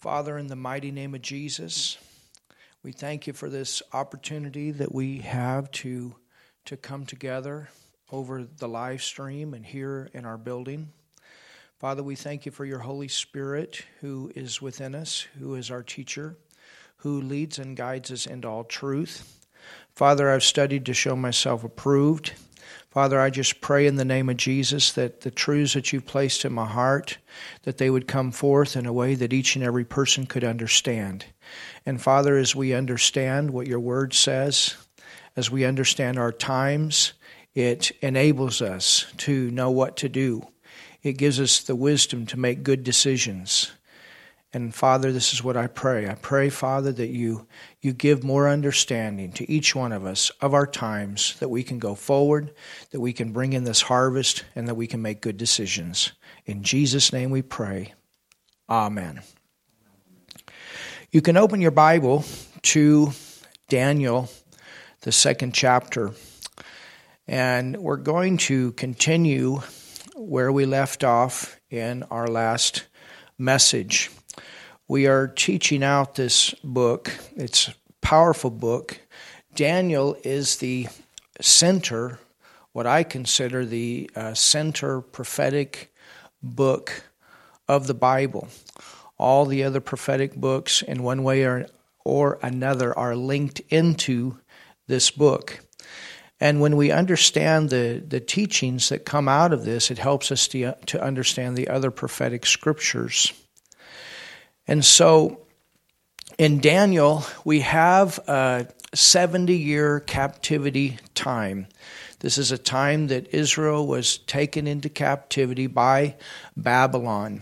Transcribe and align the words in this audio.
Father, 0.00 0.38
in 0.38 0.46
the 0.46 0.56
mighty 0.56 0.90
name 0.90 1.14
of 1.14 1.20
Jesus, 1.20 1.98
we 2.82 2.90
thank 2.90 3.26
you 3.26 3.34
for 3.34 3.50
this 3.50 3.82
opportunity 3.92 4.70
that 4.70 4.94
we 4.94 5.18
have 5.18 5.70
to, 5.72 6.14
to 6.64 6.78
come 6.78 7.04
together 7.04 7.68
over 8.10 8.44
the 8.44 8.66
live 8.66 9.02
stream 9.02 9.52
and 9.52 9.66
here 9.66 10.08
in 10.14 10.24
our 10.24 10.38
building. 10.38 10.88
Father, 11.78 12.02
we 12.02 12.14
thank 12.16 12.46
you 12.46 12.50
for 12.50 12.64
your 12.64 12.78
Holy 12.78 13.08
Spirit 13.08 13.84
who 14.00 14.32
is 14.34 14.62
within 14.62 14.94
us, 14.94 15.26
who 15.38 15.54
is 15.54 15.70
our 15.70 15.82
teacher, 15.82 16.38
who 16.96 17.20
leads 17.20 17.58
and 17.58 17.76
guides 17.76 18.10
us 18.10 18.24
into 18.24 18.48
all 18.48 18.64
truth. 18.64 19.46
Father, 19.94 20.30
I've 20.30 20.42
studied 20.42 20.86
to 20.86 20.94
show 20.94 21.14
myself 21.14 21.62
approved. 21.62 22.32
Father, 22.90 23.20
I 23.20 23.30
just 23.30 23.60
pray 23.60 23.86
in 23.86 23.96
the 23.96 24.04
name 24.04 24.28
of 24.28 24.36
Jesus 24.36 24.92
that 24.92 25.20
the 25.20 25.30
truths 25.30 25.74
that 25.74 25.92
you've 25.92 26.06
placed 26.06 26.44
in 26.44 26.52
my 26.52 26.66
heart, 26.66 27.18
that 27.62 27.78
they 27.78 27.88
would 27.88 28.08
come 28.08 28.32
forth 28.32 28.76
in 28.76 28.84
a 28.84 28.92
way 28.92 29.14
that 29.14 29.32
each 29.32 29.54
and 29.54 29.64
every 29.64 29.84
person 29.84 30.26
could 30.26 30.42
understand. 30.44 31.26
And 31.86 32.02
Father, 32.02 32.36
as 32.36 32.56
we 32.56 32.74
understand 32.74 33.50
what 33.50 33.66
your 33.66 33.80
word 33.80 34.12
says, 34.12 34.76
as 35.36 35.50
we 35.50 35.64
understand 35.64 36.18
our 36.18 36.32
times, 36.32 37.12
it 37.54 37.92
enables 38.02 38.60
us 38.60 39.06
to 39.18 39.50
know 39.50 39.70
what 39.70 39.96
to 39.98 40.08
do. 40.08 40.46
It 41.02 41.14
gives 41.14 41.40
us 41.40 41.60
the 41.60 41.76
wisdom 41.76 42.26
to 42.26 42.38
make 42.38 42.62
good 42.62 42.84
decisions. 42.84 43.72
And 44.52 44.74
Father, 44.74 45.12
this 45.12 45.32
is 45.32 45.44
what 45.44 45.56
I 45.56 45.68
pray. 45.68 46.08
I 46.08 46.14
pray, 46.14 46.50
Father, 46.50 46.90
that 46.92 47.10
you, 47.10 47.46
you 47.80 47.92
give 47.92 48.24
more 48.24 48.48
understanding 48.48 49.30
to 49.32 49.48
each 49.48 49.76
one 49.76 49.92
of 49.92 50.04
us 50.04 50.30
of 50.40 50.54
our 50.54 50.66
times, 50.66 51.36
that 51.38 51.48
we 51.48 51.62
can 51.62 51.78
go 51.78 51.94
forward, 51.94 52.52
that 52.90 53.00
we 53.00 53.12
can 53.12 53.32
bring 53.32 53.52
in 53.52 53.62
this 53.62 53.82
harvest, 53.82 54.44
and 54.56 54.66
that 54.66 54.74
we 54.74 54.88
can 54.88 55.00
make 55.00 55.20
good 55.20 55.36
decisions. 55.36 56.12
In 56.46 56.64
Jesus' 56.64 57.12
name 57.12 57.30
we 57.30 57.42
pray. 57.42 57.94
Amen. 58.68 59.20
You 61.12 61.22
can 61.22 61.36
open 61.36 61.60
your 61.60 61.70
Bible 61.70 62.24
to 62.62 63.12
Daniel, 63.68 64.28
the 65.02 65.12
second 65.12 65.54
chapter. 65.54 66.12
And 67.28 67.76
we're 67.76 67.98
going 67.98 68.38
to 68.38 68.72
continue 68.72 69.60
where 70.16 70.50
we 70.50 70.66
left 70.66 71.04
off 71.04 71.60
in 71.70 72.02
our 72.10 72.26
last 72.26 72.86
message 73.38 74.10
we 74.90 75.06
are 75.06 75.28
teaching 75.28 75.84
out 75.84 76.16
this 76.16 76.52
book. 76.64 77.16
It's 77.36 77.68
a 77.68 77.74
powerful 78.00 78.50
book. 78.50 78.98
Daniel 79.54 80.16
is 80.24 80.56
the 80.56 80.88
center, 81.40 82.18
what 82.72 82.88
I 82.88 83.04
consider 83.04 83.64
the 83.64 84.10
uh, 84.16 84.34
center 84.34 85.00
prophetic 85.00 85.94
book 86.42 87.04
of 87.68 87.86
the 87.86 87.94
Bible. 87.94 88.48
All 89.16 89.46
the 89.46 89.62
other 89.62 89.80
prophetic 89.80 90.34
books, 90.34 90.82
in 90.82 91.04
one 91.04 91.22
way 91.22 91.44
or, 91.44 91.66
or 92.04 92.40
another, 92.42 92.92
are 92.98 93.14
linked 93.14 93.60
into 93.68 94.38
this 94.88 95.12
book. 95.12 95.60
And 96.40 96.60
when 96.60 96.74
we 96.74 96.90
understand 96.90 97.70
the, 97.70 98.02
the 98.04 98.18
teachings 98.18 98.88
that 98.88 99.04
come 99.04 99.28
out 99.28 99.52
of 99.52 99.64
this, 99.64 99.92
it 99.92 99.98
helps 99.98 100.32
us 100.32 100.48
to, 100.48 100.74
to 100.86 101.00
understand 101.00 101.56
the 101.56 101.68
other 101.68 101.92
prophetic 101.92 102.44
scriptures. 102.44 103.32
And 104.70 104.84
so 104.84 105.40
in 106.38 106.60
Daniel, 106.60 107.24
we 107.44 107.58
have 107.60 108.20
a 108.28 108.68
70 108.94 109.52
year 109.52 109.98
captivity 109.98 110.98
time. 111.12 111.66
This 112.20 112.38
is 112.38 112.52
a 112.52 112.58
time 112.58 113.08
that 113.08 113.34
Israel 113.34 113.84
was 113.84 114.18
taken 114.18 114.68
into 114.68 114.88
captivity 114.88 115.66
by 115.66 116.14
Babylon. 116.56 117.40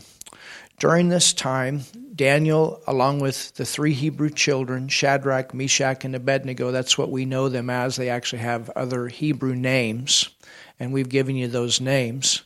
During 0.79 1.11
this 1.11 1.35
time, 1.35 1.83
Daniel, 2.15 2.81
along 2.87 3.21
with 3.21 3.55
the 3.57 3.67
three 3.67 3.93
Hebrew 3.93 4.31
children, 4.31 4.89
Shadrach, 4.89 5.53
Meshach, 5.53 6.07
and 6.07 6.17
Abednego, 6.17 6.71
that's 6.71 6.97
what 6.97 7.11
we 7.11 7.27
know 7.27 7.51
them 7.51 7.69
as. 7.69 7.97
They 7.97 8.09
actually 8.09 8.39
have 8.39 8.71
other 8.71 9.09
Hebrew 9.09 9.55
names, 9.55 10.31
and 10.81 10.95
we've 10.95 11.11
given 11.11 11.37
you 11.37 11.49
those 11.49 11.79
names. 11.79 12.43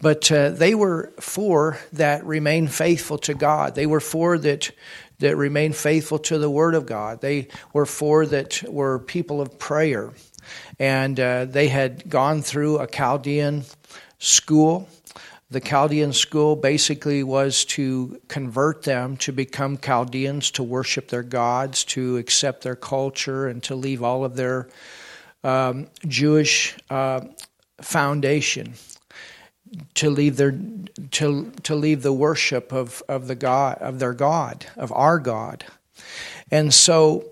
But 0.00 0.30
uh, 0.30 0.50
they 0.50 0.74
were 0.74 1.12
four 1.20 1.78
that 1.92 2.24
remained 2.26 2.72
faithful 2.72 3.18
to 3.18 3.34
God. 3.34 3.74
They 3.74 3.86
were 3.86 4.00
four 4.00 4.38
that 4.38 4.70
that 5.18 5.36
remained 5.36 5.74
faithful 5.74 6.18
to 6.18 6.38
the 6.38 6.50
Word 6.50 6.74
of 6.74 6.84
God. 6.84 7.22
They 7.22 7.48
were 7.72 7.86
four 7.86 8.26
that 8.26 8.62
were 8.68 8.98
people 8.98 9.40
of 9.40 9.58
prayer, 9.58 10.12
and 10.78 11.18
uh, 11.18 11.46
they 11.46 11.68
had 11.68 12.10
gone 12.10 12.42
through 12.42 12.78
a 12.78 12.86
Chaldean 12.86 13.64
school. 14.18 14.88
The 15.48 15.60
Chaldean 15.60 16.12
school 16.12 16.56
basically 16.56 17.22
was 17.22 17.64
to 17.66 18.20
convert 18.28 18.82
them 18.82 19.16
to 19.18 19.32
become 19.32 19.78
Chaldeans, 19.78 20.50
to 20.52 20.62
worship 20.62 21.08
their 21.08 21.22
gods, 21.22 21.84
to 21.84 22.18
accept 22.18 22.62
their 22.62 22.76
culture, 22.76 23.46
and 23.46 23.62
to 23.62 23.74
leave 23.74 24.02
all 24.02 24.24
of 24.24 24.36
their 24.36 24.68
um, 25.42 25.86
Jewish 26.06 26.76
uh, 26.90 27.20
foundation 27.80 28.74
to 29.94 30.10
leave 30.10 30.36
their 30.36 30.58
to 31.12 31.50
to 31.62 31.74
leave 31.74 32.02
the 32.02 32.12
worship 32.12 32.72
of 32.72 33.02
of 33.08 33.26
the 33.26 33.34
God 33.34 33.78
of 33.78 33.98
their 33.98 34.12
God 34.12 34.66
of 34.76 34.92
our 34.92 35.18
God, 35.18 35.64
and 36.50 36.72
so 36.72 37.24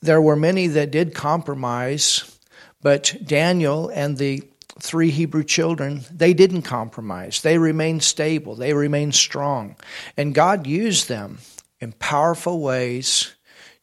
there 0.00 0.20
were 0.20 0.36
many 0.36 0.66
that 0.68 0.90
did 0.90 1.14
compromise, 1.14 2.38
but 2.80 3.16
Daniel 3.24 3.88
and 3.88 4.18
the 4.18 4.42
three 4.80 5.10
Hebrew 5.10 5.44
children 5.44 6.02
they 6.10 6.34
didn't 6.34 6.62
compromise. 6.62 7.42
They 7.42 7.58
remained 7.58 8.02
stable. 8.02 8.56
They 8.56 8.74
remained 8.74 9.14
strong, 9.14 9.76
and 10.16 10.34
God 10.34 10.66
used 10.66 11.08
them 11.08 11.38
in 11.80 11.92
powerful 11.92 12.60
ways 12.60 13.34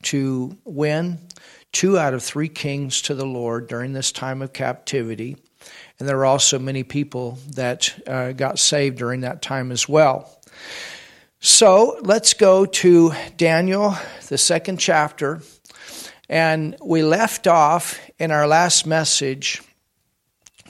to 0.03 0.57
win 0.63 1.19
two 1.71 1.97
out 1.99 2.13
of 2.13 2.23
three 2.23 2.49
kings 2.49 3.01
to 3.03 3.13
the 3.13 3.25
Lord 3.25 3.67
during 3.67 3.93
this 3.93 4.11
time 4.11 4.41
of 4.41 4.53
captivity 4.53 5.37
and 5.99 6.07
there 6.07 6.17
were 6.17 6.25
also 6.25 6.59
many 6.59 6.83
people 6.83 7.37
that 7.55 7.93
uh, 8.07 8.31
got 8.31 8.57
saved 8.59 8.97
during 8.97 9.21
that 9.21 9.41
time 9.41 9.71
as 9.71 9.87
well. 9.87 10.39
So 11.41 11.97
let's 12.01 12.33
go 12.33 12.65
to 12.65 13.13
Daniel, 13.37 13.95
the 14.27 14.37
second 14.37 14.77
chapter. 14.77 15.41
And 16.27 16.75
we 16.83 17.01
left 17.01 17.47
off 17.47 17.99
in 18.19 18.31
our 18.31 18.47
last 18.47 18.85
message 18.85 19.61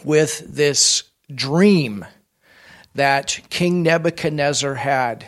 with 0.03 0.39
this 0.47 1.03
dream 1.33 2.05
that 2.95 3.39
King 3.49 3.83
Nebuchadnezzar 3.83 4.75
had. 4.75 5.27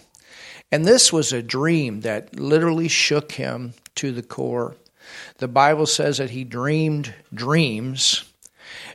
And 0.72 0.86
this 0.86 1.12
was 1.12 1.34
a 1.34 1.42
dream 1.42 2.02
that 2.02 2.40
literally 2.40 2.88
shook 2.88 3.34
him 3.34 3.74
to 3.96 4.12
the 4.12 4.24
core. 4.24 4.76
The 5.38 5.48
Bible 5.48 5.86
says 5.86 6.18
that 6.20 6.30
he 6.30 6.44
dreamed 6.44 7.14
dreams 7.34 8.31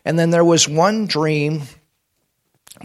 and 0.06 0.16
then 0.16 0.30
there 0.30 0.44
was 0.44 0.68
one 0.68 1.06
dream 1.06 1.62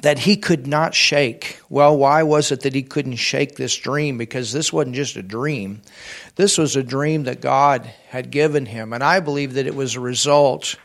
that 0.01 0.17
he 0.17 0.37
could 0.37 0.65
not 0.65 0.95
shake. 0.95 1.61
Well, 1.69 1.95
why 1.95 2.23
was 2.23 2.51
it 2.51 2.61
that 2.61 2.73
he 2.73 2.81
couldn't 2.81 3.17
shake 3.17 3.55
this 3.55 3.75
dream? 3.75 4.17
Because 4.17 4.51
this 4.51 4.73
wasn't 4.73 4.95
just 4.95 5.15
a 5.17 5.21
dream. 5.21 5.83
This 6.35 6.57
was 6.57 6.75
a 6.75 6.81
dream 6.81 7.25
that 7.25 7.39
God 7.39 7.85
had 8.09 8.31
given 8.31 8.65
him. 8.65 8.91
And 8.91 9.03
I 9.03 9.19
believe 9.19 9.53
that 9.53 9.67
it 9.67 9.75
was 9.75 9.93
a 9.95 9.99
result 9.99 10.77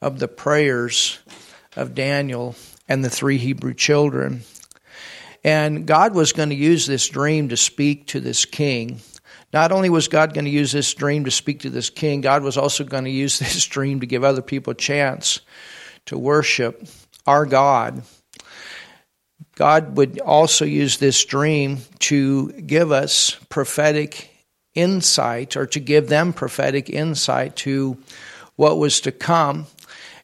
of 0.00 0.18
the 0.18 0.28
prayers 0.28 1.18
of 1.76 1.94
Daniel 1.94 2.56
and 2.88 3.04
the 3.04 3.10
three 3.10 3.36
Hebrew 3.36 3.74
children. 3.74 4.44
And 5.44 5.86
God 5.86 6.14
was 6.14 6.32
going 6.32 6.48
to 6.48 6.54
use 6.54 6.86
this 6.86 7.06
dream 7.06 7.50
to 7.50 7.56
speak 7.58 8.06
to 8.08 8.20
this 8.20 8.46
king. 8.46 9.00
Not 9.52 9.72
only 9.72 9.88
was 9.88 10.08
God 10.08 10.34
going 10.34 10.44
to 10.44 10.50
use 10.50 10.72
this 10.72 10.92
dream 10.94 11.24
to 11.24 11.30
speak 11.30 11.60
to 11.60 11.70
this 11.70 11.90
king, 11.90 12.20
God 12.20 12.42
was 12.42 12.56
also 12.56 12.84
going 12.84 13.04
to 13.04 13.10
use 13.10 13.38
this 13.40 13.64
dream 13.66 14.00
to 14.00 14.06
give 14.06 14.24
other 14.24 14.42
people 14.42 14.72
a 14.72 14.76
chance 14.76 15.40
to 16.06 16.18
worship 16.18 16.86
our 17.26 17.46
God. 17.46 18.02
God 19.56 19.96
would 19.96 20.20
also 20.20 20.64
use 20.64 20.98
this 20.98 21.24
dream 21.24 21.78
to 22.00 22.52
give 22.52 22.92
us 22.92 23.36
prophetic 23.48 24.30
insight 24.74 25.56
or 25.56 25.66
to 25.66 25.80
give 25.80 26.08
them 26.08 26.32
prophetic 26.32 26.90
insight 26.90 27.56
to 27.56 27.96
what 28.56 28.78
was 28.78 29.00
to 29.02 29.12
come 29.12 29.66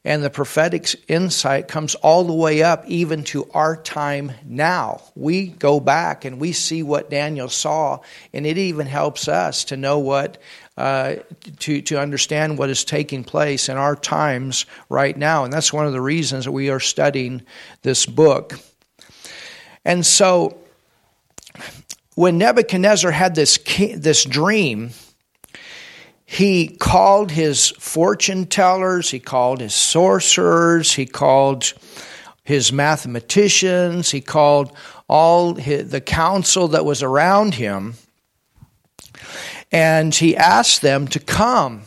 and 0.04 0.22
the 0.22 0.31
prophetic 0.31 0.88
insight 1.08 1.69
comes 1.69 1.94
all 1.96 2.25
the 2.25 2.32
way 2.32 2.62
up 2.62 2.84
even 2.87 3.22
to 3.22 3.49
our 3.52 3.76
time 3.76 4.32
now. 4.44 5.00
We 5.14 5.46
go 5.46 5.78
back 5.78 6.25
and 6.25 6.40
we 6.40 6.52
see 6.52 6.82
what 6.82 7.08
Daniel 7.08 7.49
saw, 7.49 8.00
and 8.32 8.44
it 8.44 8.58
even 8.58 8.87
helps 8.87 9.28
us 9.28 9.64
to 9.64 9.76
know 9.76 10.00
what, 10.00 10.38
uh, 10.76 11.16
to, 11.60 11.82
to 11.82 12.00
understand 12.00 12.58
what 12.58 12.69
is 12.69 12.84
taking 12.84 13.22
place 13.22 13.69
in 13.69 13.76
our 13.76 13.94
times 13.94 14.66
right 14.88 15.16
now. 15.16 15.44
And 15.44 15.52
that's 15.52 15.72
one 15.72 15.87
of 15.87 15.93
the 15.93 16.00
reasons 16.00 16.46
that 16.46 16.52
we 16.52 16.69
are 16.69 16.81
studying 16.81 17.43
this 17.82 18.04
book. 18.04 18.58
And 19.84 20.04
so, 20.04 20.58
when 22.14 22.38
Nebuchadnezzar 22.38 23.10
had 23.10 23.34
this, 23.34 23.58
this 23.96 24.25
dream, 24.25 24.90
he 26.32 26.67
called 26.67 27.31
his 27.31 27.69
fortune 27.73 28.46
tellers, 28.46 29.11
he 29.11 29.20
called 29.20 29.61
his 29.61 29.75
sorcerers, 29.75 30.94
he 30.94 31.05
called 31.05 31.75
his 32.43 32.73
mathematicians, 32.73 34.11
he 34.11 34.23
called 34.23 34.75
all 35.08 35.56
his, 35.56 35.90
the 35.90 36.00
council 36.00 36.69
that 36.69 36.87
was 36.87 37.02
around 37.02 37.56
him, 37.56 37.96
and 39.70 40.14
he 40.14 40.34
asked 40.34 40.81
them 40.81 41.06
to 41.08 41.20
come 41.20 41.82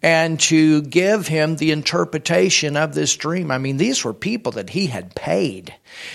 and 0.00 0.40
to 0.40 0.80
give 0.80 1.28
him 1.28 1.56
the 1.56 1.70
interpretation 1.70 2.74
of 2.74 2.94
this 2.94 3.16
dream. 3.16 3.50
I 3.50 3.58
mean, 3.58 3.76
these 3.76 4.02
were 4.02 4.14
people 4.14 4.52
that 4.52 4.70
he 4.70 4.86
had 4.86 5.14
paid. 5.14 5.74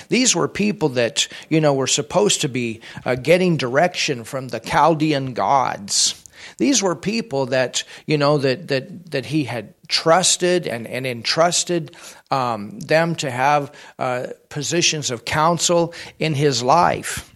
These 0.09 0.35
were 0.35 0.47
people 0.47 0.89
that, 0.89 1.27
you 1.49 1.61
know, 1.61 1.75
were 1.75 1.85
supposed 1.85 2.41
to 2.41 2.49
be 2.49 2.81
uh, 3.05 3.13
getting 3.13 3.57
direction 3.57 4.23
from 4.23 4.47
the 4.47 4.59
Chaldean 4.59 5.35
gods. 5.35 6.22
These 6.57 6.81
were 6.81 6.95
people 6.95 7.47
that, 7.47 7.83
you 8.05 8.17
know, 8.17 8.37
that, 8.37 8.67
that, 8.69 9.11
that 9.11 9.25
he 9.27 9.43
had 9.43 9.73
trusted 9.87 10.67
and, 10.67 10.87
and 10.87 11.05
entrusted 11.05 11.95
um, 12.31 12.79
them 12.79 13.15
to 13.15 13.29
have 13.29 13.73
uh, 13.99 14.27
positions 14.49 15.11
of 15.11 15.25
counsel 15.25 15.93
in 16.19 16.33
his 16.33 16.63
life. 16.63 17.33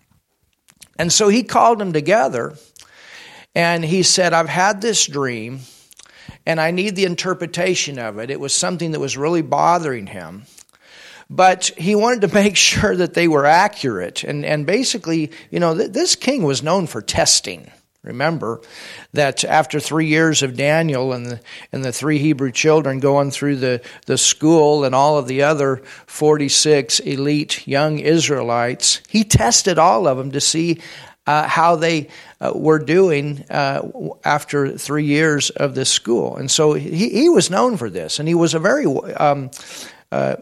And 0.98 1.12
so 1.14 1.28
he 1.28 1.44
called 1.44 1.80
them 1.80 1.94
together 1.94 2.56
and 3.54 3.84
he 3.84 4.04
said, 4.04 4.34
I've 4.34 4.50
had 4.50 4.82
this 4.82 5.06
dream 5.06 5.62
and 6.46 6.62
I 6.62 6.72
need 6.72 6.96
the 6.96 7.06
interpretation 7.06 8.00
of 8.00 8.20
it. 8.20 8.32
It 8.32 8.40
was 8.40 8.54
something 8.54 8.92
that 8.92 9.00
was 9.00 9.18
really 9.18 9.42
bothering 9.42 10.08
him. 10.08 10.46
But 11.30 11.66
he 11.78 11.94
wanted 11.94 12.22
to 12.22 12.34
make 12.34 12.56
sure 12.56 12.96
that 12.96 13.14
they 13.14 13.28
were 13.28 13.46
accurate. 13.46 14.24
And, 14.24 14.46
and 14.46 14.66
basically, 14.66 15.32
you 15.52 15.60
know, 15.60 15.78
th- 15.78 15.92
this 15.92 16.16
king 16.16 16.44
was 16.44 16.64
known 16.64 16.88
for 16.88 17.02
testing. 17.02 17.72
Remember 18.08 18.62
that 19.12 19.44
after 19.44 19.82
three 19.82 20.08
years 20.08 20.42
of 20.42 20.56
Daniel 20.56 21.12
and 21.12 21.26
the, 21.26 21.42
and 21.74 21.84
the 21.84 21.92
three 21.92 22.20
Hebrew 22.20 22.52
children 22.54 23.00
going 23.00 23.32
through 23.32 23.58
the, 23.58 23.82
the 24.06 24.18
school 24.18 24.86
and 24.86 24.96
all 24.96 25.18
of 25.18 25.28
the 25.28 25.44
other 25.44 25.78
46 26.06 27.02
elite 27.02 27.68
young 27.68 28.00
Israelites, 28.00 29.02
he 29.10 29.26
tested 29.26 29.78
all 29.78 30.08
of 30.08 30.18
them 30.18 30.32
to 30.32 30.40
see 30.40 30.80
uh, 31.26 31.48
how 31.50 31.76
they 31.76 32.08
uh, 32.40 32.54
were 32.56 32.80
doing 32.80 33.44
uh, 33.50 33.82
after 34.24 34.78
three 34.78 35.04
years 35.04 35.50
of 35.50 35.76
this 35.76 35.90
school. 35.90 36.38
And 36.38 36.50
so 36.50 36.74
he, 36.74 37.10
he 37.10 37.28
was 37.28 37.50
known 37.50 37.76
for 37.76 37.90
this, 37.90 38.20
and 38.20 38.28
he 38.28 38.36
was 38.36 38.54
a 38.54 38.60
very 38.60 38.86
um, 38.86 39.52
uh, 40.14 40.38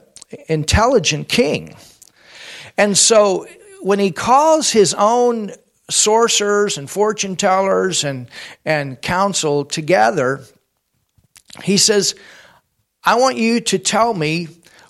intelligent 0.47 1.27
king. 1.27 1.75
And 2.77 2.95
so 2.95 3.47
when 3.81 3.97
he 3.97 4.11
calls 4.11 4.69
his 4.69 4.93
own 4.93 5.51
sorcerers 5.89 6.77
and 6.77 6.89
fortune 6.89 7.35
tellers 7.35 8.03
and, 8.03 8.27
and 8.65 9.01
council 9.01 9.65
together, 9.65 10.41
he 11.63 11.77
says, 11.77 12.15
I 13.03 13.15
want 13.15 13.37
you 13.37 13.59
to 13.61 13.79
tell 13.79 14.13
me 14.13 14.47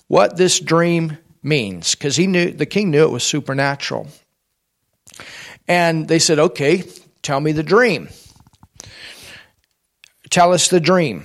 what 0.08 0.36
this 0.36 0.58
dream 0.60 1.18
means 1.42 1.94
because 1.94 2.16
he 2.16 2.26
knew 2.26 2.50
the 2.50 2.66
king 2.66 2.90
knew 2.90 3.04
it 3.04 3.10
was 3.10 3.22
supernatural 3.22 4.08
and 5.68 6.08
they 6.08 6.18
said, 6.18 6.38
Okay, 6.38 6.84
tell 7.22 7.40
me 7.40 7.52
the 7.52 7.62
dream. 7.62 8.08
Tell 10.30 10.52
us 10.52 10.68
the 10.68 10.80
dream. 10.80 11.24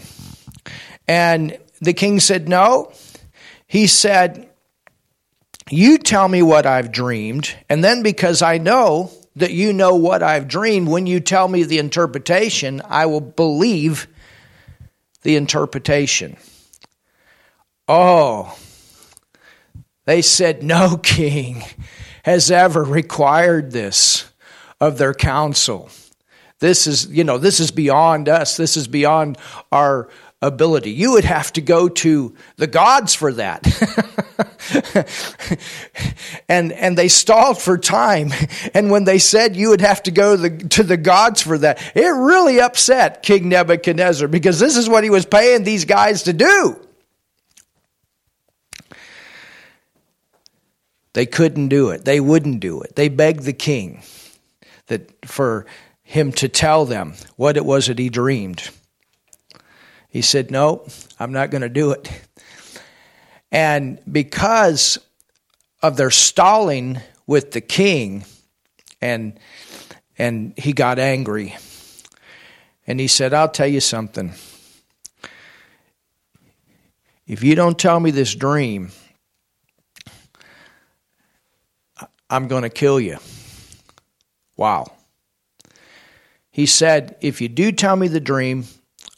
And 1.07 1.57
the 1.79 1.93
king 1.93 2.19
said, 2.19 2.47
No. 2.47 2.91
He 3.67 3.87
said, 3.87 4.49
You 5.69 5.97
tell 5.97 6.27
me 6.27 6.41
what 6.41 6.65
I've 6.65 6.91
dreamed, 6.91 7.55
and 7.69 7.83
then 7.83 8.03
because 8.03 8.41
I 8.41 8.57
know 8.57 9.11
that 9.35 9.51
you 9.51 9.73
know 9.73 9.95
what 9.95 10.21
I've 10.21 10.47
dreamed, 10.47 10.87
when 10.87 11.07
you 11.07 11.19
tell 11.19 11.47
me 11.47 11.63
the 11.63 11.79
interpretation, 11.79 12.81
I 12.85 13.05
will 13.05 13.21
believe 13.21 14.07
the 15.21 15.35
interpretation. 15.35 16.37
Oh, 17.87 18.57
they 20.05 20.21
said, 20.21 20.63
No 20.63 20.97
king 20.97 21.63
has 22.23 22.51
ever 22.51 22.83
required 22.83 23.71
this 23.71 24.31
of 24.79 24.97
their 24.97 25.13
council. 25.13 25.89
This 26.59 26.85
is, 26.85 27.07
you 27.07 27.23
know, 27.23 27.37
this 27.39 27.59
is 27.59 27.71
beyond 27.71 28.29
us. 28.29 28.55
This 28.55 28.77
is 28.77 28.87
beyond 28.87 29.37
our 29.71 30.09
ability. 30.41 30.91
You 30.91 31.13
would 31.13 31.25
have 31.25 31.53
to 31.53 31.61
go 31.61 31.87
to 31.87 32.33
the 32.55 32.67
gods 32.67 33.13
for 33.13 33.31
that. 33.33 33.65
and 36.49 36.71
and 36.71 36.97
they 36.97 37.07
stalled 37.07 37.61
for 37.61 37.77
time. 37.77 38.31
And 38.73 38.89
when 38.89 39.03
they 39.03 39.19
said 39.19 39.55
you 39.55 39.69
would 39.69 39.81
have 39.81 40.03
to 40.03 40.11
go 40.11 40.35
to 40.35 40.49
the, 40.49 40.67
to 40.69 40.83
the 40.83 40.97
gods 40.97 41.41
for 41.41 41.57
that, 41.59 41.81
it 41.95 42.07
really 42.07 42.59
upset 42.59 43.23
King 43.23 43.49
Nebuchadnezzar 43.49 44.27
because 44.27 44.59
this 44.59 44.77
is 44.77 44.89
what 44.89 45.03
he 45.03 45.09
was 45.09 45.25
paying 45.25 45.63
these 45.63 45.85
guys 45.85 46.23
to 46.23 46.33
do. 46.33 46.79
They 51.13 51.25
couldn't 51.25 51.67
do 51.67 51.89
it. 51.89 52.05
They 52.05 52.19
wouldn't 52.19 52.61
do 52.61 52.81
it. 52.81 52.95
They 52.95 53.09
begged 53.09 53.43
the 53.43 53.53
king 53.53 54.01
that 54.87 55.25
for 55.25 55.65
him 56.03 56.31
to 56.33 56.47
tell 56.47 56.85
them 56.85 57.13
what 57.35 57.57
it 57.57 57.65
was 57.65 57.87
that 57.87 57.99
he 57.99 58.09
dreamed. 58.09 58.69
He 60.11 60.21
said, 60.21 60.51
No, 60.51 60.85
I'm 61.19 61.31
not 61.31 61.49
going 61.49 61.61
to 61.61 61.69
do 61.69 61.91
it. 61.91 62.11
And 63.51 63.99
because 64.09 64.99
of 65.81 65.97
their 65.97 66.11
stalling 66.11 66.99
with 67.25 67.51
the 67.51 67.61
king, 67.61 68.25
and, 69.01 69.39
and 70.17 70.53
he 70.57 70.73
got 70.73 70.99
angry. 70.99 71.55
And 72.85 72.99
he 72.99 73.07
said, 73.07 73.33
I'll 73.33 73.49
tell 73.49 73.67
you 73.67 73.79
something. 73.79 74.33
If 77.25 77.43
you 77.43 77.55
don't 77.55 77.79
tell 77.79 77.99
me 77.99 78.11
this 78.11 78.35
dream, 78.35 78.91
I'm 82.29 82.47
going 82.47 82.63
to 82.63 82.69
kill 82.69 82.99
you. 82.99 83.17
Wow. 84.57 84.91
He 86.51 86.65
said, 86.65 87.15
If 87.21 87.39
you 87.39 87.47
do 87.47 87.71
tell 87.71 87.95
me 87.95 88.09
the 88.09 88.19
dream, 88.19 88.65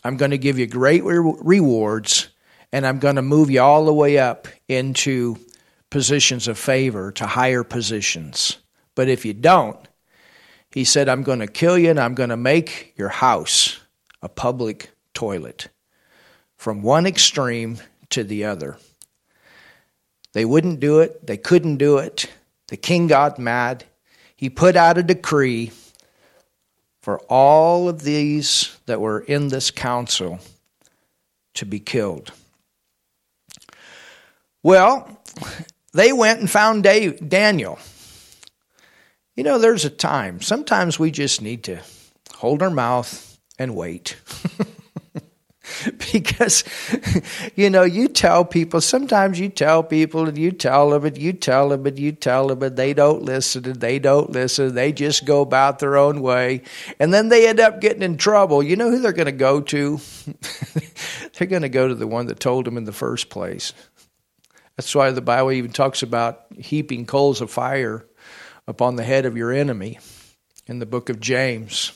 I'm 0.04 0.18
going 0.18 0.32
to 0.32 0.38
give 0.38 0.60
you 0.60 0.68
great 0.68 1.04
re- 1.04 1.36
rewards 1.42 2.30
and 2.72 2.86
I'm 2.86 3.00
going 3.00 3.16
to 3.16 3.22
move 3.22 3.50
you 3.50 3.62
all 3.62 3.86
the 3.86 3.94
way 3.94 4.18
up 4.18 4.48
into 4.68 5.38
positions 5.90 6.48
of 6.48 6.58
favor 6.58 7.12
to 7.14 7.26
higher 7.26 7.64
positions. 7.64 8.58
But 8.96 9.10
if 9.10 9.26
you 9.26 9.34
don't, 9.34 9.80
he 10.72 10.84
said, 10.84 11.08
I'm 11.08 11.24
going 11.24 11.40
to 11.40 11.48
kill 11.48 11.78
you 11.78 11.92
and 11.92 12.00
I'm 12.00 12.16
going 12.16 12.30
to 12.32 12.38
make 12.38 12.94
your 12.98 13.10
house 13.10 13.80
a 14.22 14.30
public 14.30 14.90
toilet 15.14 15.70
from 16.58 16.82
one 16.82 17.06
extreme 17.06 17.78
to 18.10 18.24
the 18.24 18.46
other. 18.46 18.78
They 20.34 20.46
wouldn't 20.46 20.80
do 20.80 21.00
it, 21.00 21.26
they 21.28 21.38
couldn't 21.38 21.78
do 21.78 21.98
it. 22.00 22.26
The 22.70 22.78
king 22.78 23.08
got 23.08 23.38
mad 23.38 23.86
he 24.44 24.50
put 24.50 24.76
out 24.76 24.98
a 24.98 25.04
decree 25.04 25.72
for 27.04 27.20
all 27.28 27.90
of 27.90 28.04
these 28.04 28.78
that 28.86 29.02
were 29.02 29.20
in 29.20 29.50
this 29.50 29.72
council 29.72 30.40
to 31.54 31.66
be 31.66 31.82
killed. 31.82 32.32
Well, 34.64 35.22
they 35.92 36.14
went 36.14 36.40
and 36.40 36.50
found 36.50 36.84
Daniel. 36.84 37.78
You 39.36 39.44
know, 39.44 39.60
there's 39.60 39.84
a 39.84 39.90
time. 39.90 40.40
Sometimes 40.40 40.98
we 40.98 41.12
just 41.12 41.42
need 41.42 41.66
to 41.66 41.82
hold 42.36 42.64
our 42.64 42.70
mouth 42.70 43.38
and 43.60 43.76
wait. 43.76 44.16
because 46.12 46.64
you 47.56 47.70
know 47.70 47.84
you 47.84 48.08
tell 48.08 48.46
people 48.46 48.82
sometimes 48.82 49.40
you 49.40 49.50
tell 49.50 49.84
people 49.84 50.28
and 50.28 50.38
you 50.38 50.52
tell 50.52 50.90
them 50.90 51.06
and 51.06 51.18
you 51.18 51.34
tell 51.34 51.70
them 51.70 51.86
and 51.86 52.00
you 52.00 52.12
tell 52.12 52.48
them 52.48 52.62
and 52.64 52.78
they 52.78 52.94
don't 52.94 53.24
listen 53.24 53.66
and 53.66 53.80
they 53.80 54.00
don't 54.00 54.32
listen. 54.32 54.76
They 54.76 54.92
just 54.92 55.26
go 55.26 55.42
about 55.42 55.80
their 55.80 55.98
own 55.98 56.22
way. 56.22 56.62
And 57.00 57.14
then 57.14 57.30
they 57.30 57.48
end 57.48 57.60
up 57.60 57.82
getting 57.82 58.02
in 58.02 58.18
trouble. 58.18 58.64
You 58.64 58.76
know 58.76 58.90
who 58.90 59.00
they're 59.00 59.12
going 59.14 59.26
to 59.26 59.32
go 59.32 59.62
to? 59.62 60.00
They're 61.34 61.48
going 61.48 61.64
to 61.64 61.70
go 61.70 61.88
to 61.88 61.96
the 61.96 62.08
one 62.08 62.28
that 62.28 62.40
told 62.40 62.66
them 62.66 62.78
in 62.78 62.84
the 62.84 62.92
first 62.92 63.30
place. 63.30 63.74
That's 64.78 64.94
why 64.96 65.12
the 65.12 65.22
bible 65.22 65.52
even 65.52 65.72
talks 65.72 66.04
about 66.04 66.46
heaping 66.58 67.06
coals 67.06 67.42
of 67.42 67.52
fire 67.52 68.06
upon 68.68 68.96
the 68.96 69.04
head 69.04 69.26
of 69.26 69.38
your 69.38 69.52
enemy 69.52 70.00
in 70.68 70.80
the 70.80 70.86
book 70.86 71.10
of 71.10 71.20
james. 71.20 71.92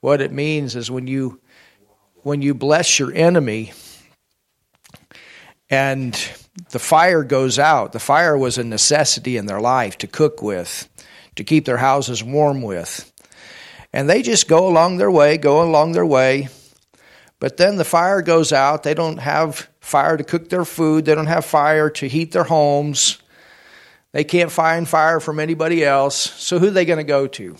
What 0.00 0.20
it 0.20 0.32
means 0.32 0.76
is 0.76 0.90
when 0.90 1.06
you 1.06 1.40
when 2.22 2.42
you 2.42 2.54
bless 2.54 2.98
your 2.98 3.12
enemy 3.12 3.72
and 5.70 6.14
the 6.70 6.78
fire 6.78 7.22
goes 7.22 7.58
out, 7.58 7.92
the 7.92 7.98
fire 7.98 8.36
was 8.36 8.58
a 8.58 8.64
necessity 8.64 9.36
in 9.36 9.46
their 9.46 9.60
life 9.60 9.98
to 9.98 10.06
cook 10.06 10.42
with, 10.42 10.88
to 11.36 11.44
keep 11.44 11.64
their 11.64 11.76
houses 11.76 12.22
warm 12.22 12.62
with. 12.62 13.12
And 13.92 14.08
they 14.08 14.22
just 14.22 14.48
go 14.48 14.68
along 14.68 14.98
their 14.98 15.10
way, 15.10 15.38
go 15.38 15.62
along 15.62 15.92
their 15.92 16.06
way. 16.06 16.48
But 17.40 17.56
then 17.56 17.76
the 17.76 17.84
fire 17.84 18.22
goes 18.22 18.52
out. 18.52 18.82
They 18.82 18.94
don't 18.94 19.18
have 19.18 19.68
fire 19.80 20.16
to 20.16 20.24
cook 20.24 20.50
their 20.50 20.64
food, 20.64 21.04
they 21.04 21.14
don't 21.14 21.26
have 21.26 21.44
fire 21.44 21.88
to 21.90 22.08
heat 22.08 22.32
their 22.32 22.44
homes. 22.44 23.18
They 24.12 24.24
can't 24.24 24.50
find 24.50 24.88
fire 24.88 25.20
from 25.20 25.38
anybody 25.38 25.84
else. 25.84 26.16
So 26.16 26.58
who 26.58 26.68
are 26.68 26.70
they 26.70 26.86
going 26.86 26.98
to 26.98 27.04
go 27.04 27.26
to? 27.26 27.56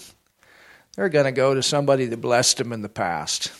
They're 0.96 1.10
going 1.10 1.26
to 1.26 1.32
go 1.32 1.54
to 1.54 1.62
somebody 1.62 2.06
that 2.06 2.20
blessed 2.20 2.56
them 2.56 2.72
in 2.72 2.80
the 2.82 2.88
past. 2.88 3.52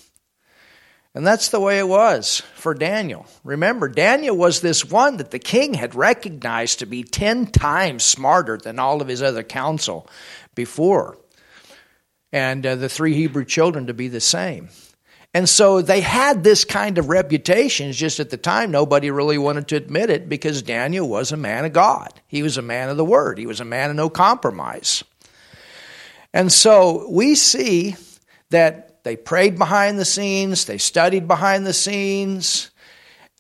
And 1.18 1.26
that's 1.26 1.48
the 1.48 1.58
way 1.58 1.80
it 1.80 1.88
was 1.88 2.44
for 2.54 2.75
Daniel. 2.75 3.26
Remember, 3.42 3.88
Daniel 3.88 4.37
was 4.37 4.60
this 4.60 4.84
one 4.84 5.16
that 5.16 5.32
the 5.32 5.40
king 5.40 5.75
had 5.75 5.96
recognized 5.96 6.78
to 6.78 6.87
be 6.87 7.02
10 7.02 7.46
times 7.46 8.04
smarter 8.04 8.56
than 8.56 8.78
all 8.78 9.02
of 9.02 9.08
his 9.08 9.20
other 9.20 9.42
council 9.42 10.08
before. 10.54 11.18
And 12.32 12.64
uh, 12.64 12.76
the 12.76 12.88
three 12.88 13.14
Hebrew 13.14 13.44
children 13.44 13.88
to 13.88 13.94
be 13.94 14.06
the 14.06 14.20
same. 14.20 14.68
And 15.34 15.48
so 15.48 15.82
they 15.82 16.02
had 16.02 16.44
this 16.44 16.64
kind 16.64 16.98
of 16.98 17.08
reputation. 17.08 17.90
Just 17.90 18.20
at 18.20 18.30
the 18.30 18.37
time, 18.37 18.70
nobody 18.70 19.10
really 19.10 19.38
wanted 19.38 19.66
to 19.66 19.76
admit 19.76 20.10
it 20.10 20.28
because 20.28 20.62
Daniel 20.62 21.08
was 21.08 21.32
a 21.32 21.37
man 21.37 21.64
of 21.64 21.72
God. 21.72 22.12
He 22.28 22.44
was 22.44 22.58
a 22.58 22.62
man 22.62 22.90
of 22.90 22.96
the 22.96 23.04
word, 23.04 23.38
he 23.38 23.46
was 23.46 23.58
a 23.58 23.64
man 23.64 23.90
of 23.90 23.96
no 23.96 24.08
compromise. 24.08 25.02
And 26.32 26.52
so 26.52 27.10
we 27.10 27.34
see 27.34 27.96
that 28.50 28.88
they 29.09 29.17
prayed 29.17 29.57
behind 29.57 29.99
the 29.99 30.05
scenes, 30.05 30.67
they 30.67 30.77
studied 30.77 31.27
behind 31.27 31.67
the 31.67 31.73
scenes. 31.73 32.71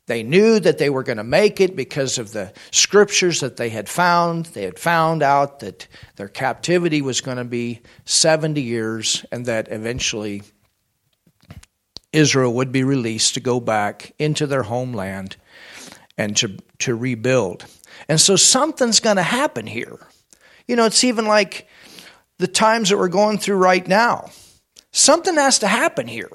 They 0.06 0.22
knew 0.22 0.58
that 0.58 0.78
they 0.78 0.88
were 0.88 1.02
going 1.02 1.18
to 1.18 1.24
make 1.24 1.60
it 1.60 1.76
because 1.76 2.16
of 2.16 2.32
the 2.32 2.54
scriptures 2.70 3.40
that 3.40 3.58
they 3.58 3.68
had 3.68 3.86
found. 3.86 4.46
They 4.46 4.62
had 4.62 4.78
found 4.78 5.22
out 5.22 5.60
that 5.60 5.86
their 6.16 6.28
captivity 6.28 7.02
was 7.02 7.20
going 7.20 7.36
to 7.36 7.44
be 7.44 7.82
70 8.06 8.62
years 8.62 9.26
and 9.30 9.44
that 9.44 9.70
eventually 9.70 10.40
Israel 12.14 12.54
would 12.54 12.72
be 12.72 12.82
released 12.82 13.34
to 13.34 13.40
go 13.40 13.60
back 13.60 14.14
into 14.18 14.46
their 14.46 14.62
homeland 14.62 15.36
and 16.16 16.34
to, 16.38 16.56
to 16.78 16.94
rebuild. 16.94 17.66
And 18.08 18.18
so 18.18 18.36
something's 18.36 19.00
going 19.00 19.16
to 19.16 19.22
happen 19.22 19.66
here. 19.66 19.98
You 20.66 20.76
know, 20.76 20.86
it's 20.86 21.04
even 21.04 21.26
like 21.26 21.68
the 22.38 22.48
times 22.48 22.88
that 22.88 22.96
we're 22.96 23.08
going 23.08 23.36
through 23.36 23.58
right 23.58 23.86
now. 23.86 24.30
Something 24.90 25.34
has 25.34 25.58
to 25.60 25.66
happen 25.68 26.08
here. 26.08 26.30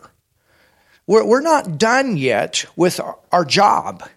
We're, 1.05 1.25
we're 1.25 1.41
not 1.41 1.77
done 1.77 2.17
yet 2.17 2.65
with 2.75 2.99
our, 2.99 3.17
our 3.31 3.45
job. 3.45 4.07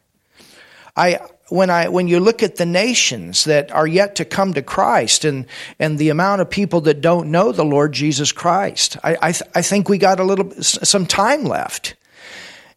I, 0.97 1.21
when 1.49 1.71
I 1.71 1.89
when 1.89 2.09
you 2.09 2.21
look 2.21 2.43
at 2.43 2.57
the 2.57 2.67
nations 2.67 3.45
that 3.45 3.71
are 3.71 3.87
yet 3.87 4.17
to 4.17 4.25
come 4.25 4.55
to 4.55 4.63
Christ 4.63 5.25
and 5.25 5.47
and 5.79 5.99
the 5.99 6.09
amount 6.09 6.41
of 6.41 6.51
people 6.51 6.81
that 6.83 7.01
don't 7.01 7.31
know 7.31 7.53
the 7.53 7.65
Lord 7.65 7.93
Jesus 7.93 8.33
Christ, 8.33 8.97
I 9.05 9.17
I, 9.23 9.33
th- 9.33 9.51
I 9.55 9.63
think 9.63 9.89
we 9.89 9.99
got 9.99 10.19
a 10.19 10.25
little 10.25 10.51
some 10.63 11.07
time 11.07 11.45
left. 11.45 11.95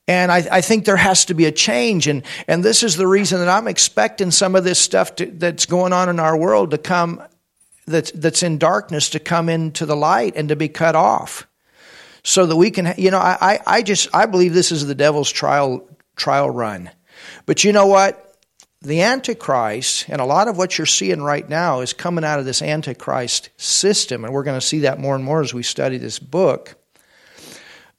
And 0.07 0.31
I, 0.31 0.37
I, 0.51 0.61
think 0.61 0.85
there 0.85 0.97
has 0.97 1.25
to 1.25 1.35
be 1.35 1.45
a 1.45 1.51
change. 1.51 2.07
And, 2.07 2.23
and 2.47 2.63
this 2.63 2.81
is 2.81 2.95
the 2.95 3.05
reason 3.05 3.37
that 3.41 3.47
I'm 3.47 3.67
expecting 3.67 4.31
some 4.31 4.55
of 4.55 4.63
this 4.63 4.79
stuff 4.79 5.13
to, 5.17 5.27
that's 5.27 5.67
going 5.67 5.93
on 5.93 6.09
in 6.09 6.19
our 6.19 6.35
world 6.35 6.71
to 6.71 6.79
come, 6.79 7.21
that's, 7.85 8.09
that's 8.13 8.41
in 8.41 8.57
darkness, 8.57 9.11
to 9.11 9.19
come 9.19 9.49
into 9.49 9.85
the 9.85 9.95
light 9.95 10.33
and 10.35 10.49
to 10.49 10.55
be 10.55 10.67
cut 10.67 10.95
off 10.95 11.45
so 12.23 12.45
that 12.45 12.55
we 12.55 12.71
can, 12.71 12.93
you 12.97 13.11
know, 13.11 13.19
I, 13.19 13.59
I 13.65 13.81
just, 13.81 14.09
I 14.13 14.25
believe 14.25 14.53
this 14.53 14.71
is 14.71 14.85
the 14.85 14.95
devil's 14.95 15.31
trial, 15.31 15.87
trial 16.15 16.49
run. 16.49 16.89
But 17.45 17.63
you 17.63 17.71
know 17.71 17.87
what? 17.87 18.25
The 18.81 19.01
Antichrist, 19.01 20.07
and 20.07 20.21
a 20.21 20.25
lot 20.25 20.47
of 20.47 20.57
what 20.57 20.77
you're 20.77 20.87
seeing 20.87 21.21
right 21.21 21.47
now 21.47 21.81
is 21.81 21.91
coming 21.91 22.23
out 22.23 22.39
of 22.39 22.45
this 22.45 22.61
Antichrist 22.61 23.49
system, 23.57 24.23
and 24.23 24.33
we're 24.33 24.43
going 24.43 24.59
to 24.59 24.65
see 24.65 24.79
that 24.79 24.99
more 24.99 25.15
and 25.15 25.23
more 25.23 25.41
as 25.41 25.53
we 25.53 25.63
study 25.63 25.97
this 25.97 26.17
book. 26.17 26.75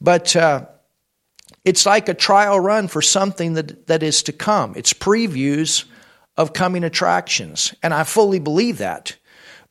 But 0.00 0.34
uh, 0.34 0.66
it's 1.64 1.84
like 1.84 2.08
a 2.08 2.14
trial 2.14 2.58
run 2.58 2.88
for 2.88 3.02
something 3.02 3.54
that, 3.54 3.88
that 3.88 4.02
is 4.02 4.22
to 4.24 4.32
come. 4.32 4.72
It's 4.74 4.94
previews 4.94 5.84
of 6.36 6.54
coming 6.54 6.84
attractions, 6.84 7.74
and 7.82 7.92
I 7.92 8.04
fully 8.04 8.38
believe 8.38 8.78
that. 8.78 9.16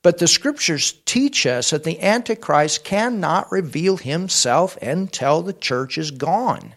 But 0.01 0.17
the 0.17 0.27
scriptures 0.27 0.93
teach 1.05 1.45
us 1.45 1.71
that 1.71 1.83
the 1.83 2.01
Antichrist 2.01 2.83
cannot 2.83 3.51
reveal 3.51 3.97
himself 3.97 4.77
until 4.77 5.41
the 5.41 5.53
church 5.53 5.97
is 5.97 6.11
gone. 6.11 6.75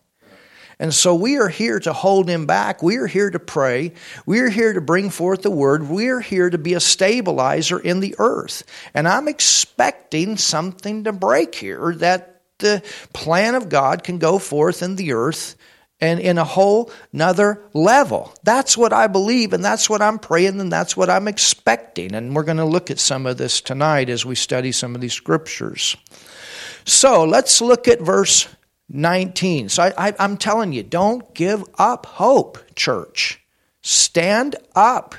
And 0.79 0.93
so 0.93 1.14
we 1.14 1.38
are 1.38 1.49
here 1.49 1.79
to 1.79 1.93
hold 1.93 2.29
him 2.29 2.47
back. 2.47 2.83
We 2.83 2.97
are 2.97 3.07
here 3.07 3.31
to 3.31 3.38
pray. 3.38 3.93
We 4.26 4.41
are 4.41 4.49
here 4.49 4.73
to 4.73 4.81
bring 4.81 5.11
forth 5.11 5.43
the 5.43 5.50
word. 5.50 5.88
We 5.88 6.09
are 6.09 6.19
here 6.19 6.50
to 6.50 6.59
be 6.59 6.75
a 6.75 6.81
stabilizer 6.81 7.79
in 7.79 8.00
the 8.00 8.17
earth. 8.19 8.64
And 8.93 9.07
I'm 9.07 9.29
expecting 9.29 10.37
something 10.37 11.05
to 11.05 11.12
break 11.12 11.55
here 11.55 11.95
that 11.99 12.41
the 12.59 12.83
plan 13.12 13.55
of 13.55 13.69
God 13.69 14.02
can 14.02 14.19
go 14.19 14.41
forth 14.41 14.83
in 14.83 14.97
the 14.97 15.12
earth 15.12 15.55
and 16.02 16.18
in 16.18 16.37
a 16.37 16.44
whole 16.44 16.90
nother 17.12 17.62
level. 17.73 18.35
That's 18.42 18.76
what 18.76 18.92
I 18.92 19.06
believe, 19.06 19.52
and 19.52 19.64
that's 19.64 19.88
what 19.88 20.02
I'm 20.02 20.18
praying, 20.18 20.61
and 20.61 20.71
that's 20.71 20.97
what 20.97 21.09
I'm 21.09 21.28
expecting. 21.28 22.12
And 22.14 22.35
we're 22.35 22.42
going 22.42 22.56
to 22.56 22.64
look 22.64 22.90
at 22.90 22.99
some 22.99 23.25
of 23.25 23.38
this 23.38 23.61
tonight 23.61 24.11
as 24.11 24.26
we 24.26 24.35
study 24.35 24.73
some 24.73 24.97
of 24.97 25.00
these 25.00 25.12
scriptures. 25.12 25.97
So 26.85 27.25
let's 27.25 27.61
look 27.61 27.87
at 27.87 28.00
verse 28.00 28.49
19. 28.88 29.68
So 29.68 29.92
I, 29.97 30.12
am 30.18 30.37
telling 30.37 30.73
you, 30.73 30.82
don't 30.82 31.32
give 31.35 31.64
up 31.78 32.06
hope, 32.06 32.59
church. 32.75 33.40
Stand 33.82 34.56
up. 34.75 35.14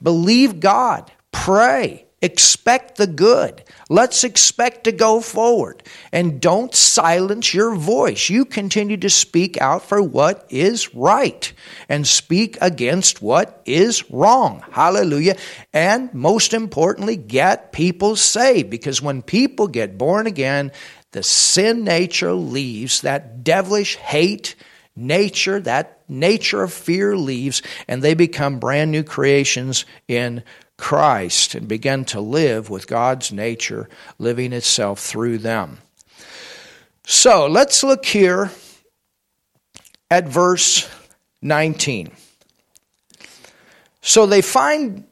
Believe 0.00 0.60
God. 0.60 1.10
Pray. 1.32 2.06
Expect 2.20 2.96
the 2.96 3.06
good. 3.06 3.62
Let's 3.88 4.24
expect 4.24 4.84
to 4.84 4.92
go 4.92 5.20
forward. 5.20 5.84
And 6.12 6.40
don't 6.40 6.74
silence 6.74 7.54
your 7.54 7.76
voice. 7.76 8.28
You 8.28 8.44
continue 8.44 8.96
to 8.96 9.10
speak 9.10 9.60
out 9.60 9.84
for 9.84 10.02
what 10.02 10.44
is 10.50 10.92
right 10.94 11.52
and 11.88 12.04
speak 12.04 12.58
against 12.60 13.22
what 13.22 13.62
is 13.64 14.10
wrong. 14.10 14.64
Hallelujah. 14.72 15.36
And 15.72 16.12
most 16.12 16.54
importantly, 16.54 17.14
get 17.14 17.70
people 17.70 18.16
saved 18.16 18.68
because 18.68 19.00
when 19.00 19.22
people 19.22 19.68
get 19.68 19.96
born 19.96 20.26
again, 20.26 20.72
the 21.12 21.22
sin 21.22 21.84
nature 21.84 22.32
leaves, 22.32 23.02
that 23.02 23.44
devilish 23.44 23.94
hate 23.94 24.56
nature, 24.96 25.60
that 25.60 26.02
nature 26.08 26.64
of 26.64 26.72
fear 26.72 27.16
leaves, 27.16 27.62
and 27.86 28.02
they 28.02 28.14
become 28.14 28.58
brand 28.58 28.90
new 28.90 29.04
creations 29.04 29.84
in 30.08 30.42
Christ 30.78 31.54
and 31.54 31.68
begin 31.68 32.04
to 32.06 32.20
live 32.20 32.70
with 32.70 32.86
God's 32.86 33.30
nature 33.32 33.88
living 34.18 34.52
itself 34.52 35.00
through 35.00 35.38
them. 35.38 35.78
So 37.04 37.46
let's 37.46 37.82
look 37.82 38.06
here 38.06 38.50
at 40.10 40.28
verse 40.28 40.88
19. 41.42 42.12
So 44.00 44.24
they 44.24 44.40
find 44.40 45.04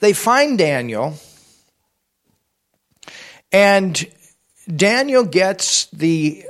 they 0.00 0.12
find 0.12 0.58
Daniel 0.58 1.14
and 3.50 4.06
Daniel 4.68 5.24
gets 5.24 5.86
the 5.86 6.44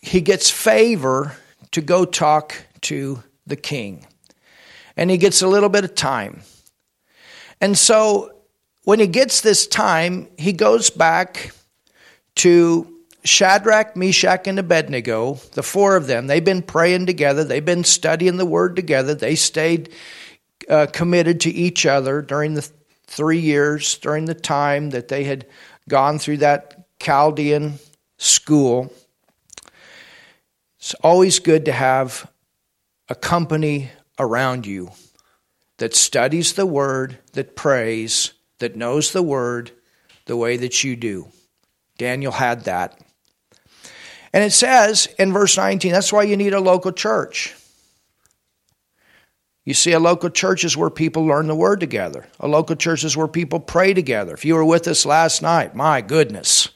he 0.00 0.20
gets 0.20 0.50
favor 0.50 1.36
to 1.72 1.80
go 1.80 2.04
talk 2.04 2.54
to 2.82 3.22
the 3.46 3.56
king. 3.56 4.06
And 5.00 5.10
he 5.10 5.16
gets 5.18 5.42
a 5.42 5.48
little 5.48 5.68
bit 5.68 5.82
of 5.82 5.96
time. 5.96 6.42
And 7.60 7.76
so 7.76 8.32
when 8.84 9.00
he 9.00 9.08
gets 9.08 9.40
this 9.40 9.66
time, 9.66 10.28
he 10.38 10.52
goes 10.52 10.90
back 10.90 11.50
to 12.36 12.86
Shadrach, 13.24 13.96
Meshach, 13.96 14.46
and 14.46 14.58
Abednego, 14.58 15.34
the 15.52 15.62
four 15.62 15.96
of 15.96 16.06
them. 16.06 16.26
They've 16.26 16.44
been 16.44 16.62
praying 16.62 17.06
together, 17.06 17.44
they've 17.44 17.64
been 17.64 17.84
studying 17.84 18.36
the 18.36 18.46
word 18.46 18.76
together, 18.76 19.14
they 19.14 19.34
stayed 19.34 19.90
uh, 20.68 20.86
committed 20.92 21.40
to 21.40 21.50
each 21.50 21.84
other 21.84 22.22
during 22.22 22.54
the 22.54 22.70
three 23.06 23.40
years, 23.40 23.98
during 23.98 24.26
the 24.26 24.34
time 24.34 24.90
that 24.90 25.08
they 25.08 25.24
had 25.24 25.46
gone 25.88 26.18
through 26.18 26.38
that 26.38 26.86
Chaldean 27.00 27.78
school. 28.18 28.92
It's 30.78 30.94
always 31.02 31.40
good 31.40 31.64
to 31.66 31.72
have 31.72 32.30
a 33.08 33.14
company 33.14 33.90
around 34.20 34.66
you 34.66 34.90
that 35.78 35.96
studies 35.96 36.52
the 36.52 36.66
Word, 36.66 37.18
that 37.32 37.56
prays, 37.56 38.32
that 38.58 38.76
knows 38.76 39.12
the 39.12 39.22
Word 39.22 39.72
the 40.26 40.36
way 40.36 40.56
that 40.58 40.84
you 40.84 40.94
do. 40.94 41.26
Daniel 41.98 42.32
had 42.32 42.64
that. 42.64 43.00
And 44.32 44.44
it 44.44 44.52
says 44.52 45.08
in 45.18 45.32
verse 45.32 45.56
19, 45.56 45.90
that's 45.90 46.12
why 46.12 46.22
you 46.22 46.36
need 46.36 46.54
a 46.54 46.60
local 46.60 46.92
church. 46.92 47.56
You 49.64 49.74
see, 49.74 49.92
a 49.92 50.00
local 50.00 50.30
church 50.30 50.64
is 50.64 50.76
where 50.76 50.90
people 50.90 51.24
learn 51.24 51.46
the 51.46 51.54
Word 51.54 51.80
together. 51.80 52.26
A 52.38 52.48
local 52.48 52.76
church 52.76 53.04
is 53.04 53.16
where 53.16 53.28
people 53.28 53.60
pray 53.60 53.94
together. 53.94 54.34
If 54.34 54.44
you 54.44 54.54
were 54.54 54.64
with 54.64 54.86
us 54.86 55.04
last 55.04 55.42
night, 55.42 55.74
my 55.74 56.00
goodness. 56.00 56.68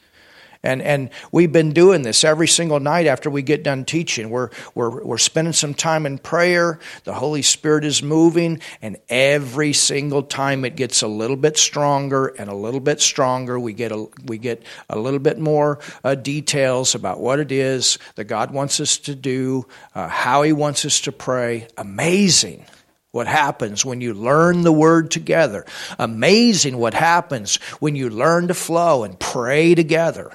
And, 0.64 0.82
and 0.82 1.10
we've 1.30 1.52
been 1.52 1.72
doing 1.72 2.02
this 2.02 2.24
every 2.24 2.48
single 2.48 2.80
night 2.80 3.06
after 3.06 3.30
we 3.30 3.42
get 3.42 3.62
done 3.62 3.84
teaching. 3.84 4.30
We're, 4.30 4.50
we're, 4.74 5.04
we're 5.04 5.18
spending 5.18 5.52
some 5.52 5.74
time 5.74 6.06
in 6.06 6.18
prayer. 6.18 6.80
The 7.04 7.14
Holy 7.14 7.42
Spirit 7.42 7.84
is 7.84 8.02
moving. 8.02 8.60
And 8.82 8.96
every 9.08 9.74
single 9.74 10.22
time 10.22 10.64
it 10.64 10.74
gets 10.74 11.02
a 11.02 11.06
little 11.06 11.36
bit 11.36 11.58
stronger 11.58 12.28
and 12.28 12.50
a 12.50 12.54
little 12.54 12.80
bit 12.80 13.00
stronger. 13.00 13.60
We 13.60 13.74
get 13.74 13.92
a, 13.92 14.06
we 14.24 14.38
get 14.38 14.62
a 14.88 14.98
little 14.98 15.20
bit 15.20 15.38
more 15.38 15.78
uh, 16.02 16.14
details 16.14 16.94
about 16.94 17.20
what 17.20 17.38
it 17.38 17.52
is 17.52 17.98
that 18.14 18.24
God 18.24 18.50
wants 18.50 18.80
us 18.80 18.96
to 18.98 19.14
do, 19.14 19.66
uh, 19.94 20.08
how 20.08 20.42
He 20.42 20.52
wants 20.52 20.84
us 20.86 21.02
to 21.02 21.12
pray. 21.12 21.68
Amazing 21.76 22.64
what 23.10 23.26
happens 23.28 23.84
when 23.84 24.00
you 24.00 24.12
learn 24.12 24.62
the 24.62 24.72
word 24.72 25.10
together. 25.10 25.64
Amazing 26.00 26.78
what 26.78 26.94
happens 26.94 27.56
when 27.78 27.94
you 27.94 28.10
learn 28.10 28.48
to 28.48 28.54
flow 28.54 29.04
and 29.04 29.20
pray 29.20 29.74
together. 29.76 30.32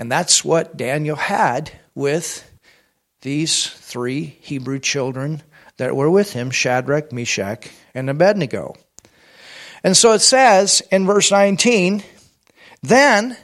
And 0.00 0.10
that's 0.10 0.42
what 0.42 0.78
Daniel 0.78 1.14
had 1.14 1.70
with 1.94 2.50
these 3.20 3.66
three 3.66 4.38
Hebrew 4.40 4.78
children 4.78 5.42
that 5.76 5.94
were 5.94 6.10
with 6.10 6.32
him 6.32 6.50
Shadrach, 6.50 7.12
Meshach, 7.12 7.68
and 7.94 8.08
Abednego. 8.08 8.76
And 9.84 9.94
so 9.94 10.12
it 10.12 10.20
says 10.20 10.80
in 10.90 11.04
verse 11.04 11.30
19, 11.30 12.02
then 12.82 13.36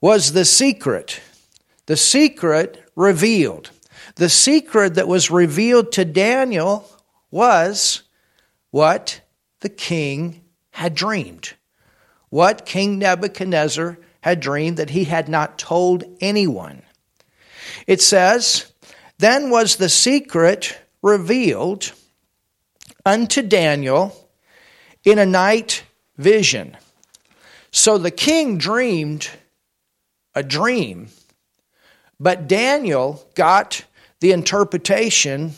was 0.00 0.32
the 0.32 0.46
secret, 0.46 1.20
the 1.84 1.96
secret 1.98 2.82
revealed. 2.96 3.70
The 4.14 4.30
secret 4.30 4.94
that 4.94 5.08
was 5.08 5.30
revealed 5.30 5.92
to 5.92 6.06
Daniel 6.06 6.88
was 7.30 8.02
what 8.70 9.20
the 9.60 9.68
king 9.68 10.40
had 10.70 10.94
dreamed. 10.94 11.52
What 12.30 12.64
King 12.64 12.98
Nebuchadnezzar 12.98 13.98
had 14.20 14.40
dreamed 14.40 14.78
that 14.78 14.90
he 14.90 15.04
had 15.04 15.28
not 15.28 15.58
told 15.58 16.04
anyone. 16.20 16.82
It 17.86 18.00
says, 18.00 18.72
Then 19.18 19.50
was 19.50 19.76
the 19.76 19.88
secret 19.88 20.78
revealed 21.02 21.92
unto 23.04 23.42
Daniel 23.42 24.28
in 25.04 25.18
a 25.18 25.26
night 25.26 25.84
vision. 26.16 26.76
So 27.70 27.98
the 27.98 28.10
king 28.10 28.58
dreamed 28.58 29.28
a 30.34 30.42
dream, 30.42 31.08
but 32.18 32.48
Daniel 32.48 33.24
got 33.34 33.84
the 34.20 34.32
interpretation 34.32 35.52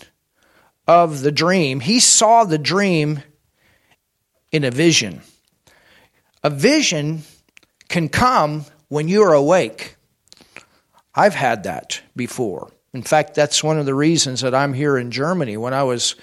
of 0.87 1.21
the 1.23 1.33
dream. 1.33 1.81
He 1.81 2.01
saw 2.01 2.45
the 2.45 2.59
dream 2.59 3.23
in 4.51 4.65
a 4.65 4.71
vision. 4.71 5.23
A 6.43 6.51
vision 6.51 7.23
can 7.89 8.09
come 8.09 8.65
when 8.89 9.09
you're 9.09 9.33
awake. 9.33 9.97
I've 11.15 11.35
had 11.35 11.65
that 11.65 12.01
before. 12.15 12.71
In 12.95 13.03
fact, 13.03 13.35
that's 13.35 13.63
one 13.63 13.79
of 13.79 13.87
the 13.87 13.95
reasons 13.95 14.41
that 14.41 14.55
I'm 14.55 14.73
here 14.73 14.97
in 14.97 15.11
Germany. 15.11 15.57
When 15.57 15.75
I 15.75 15.83
was 15.83 16.15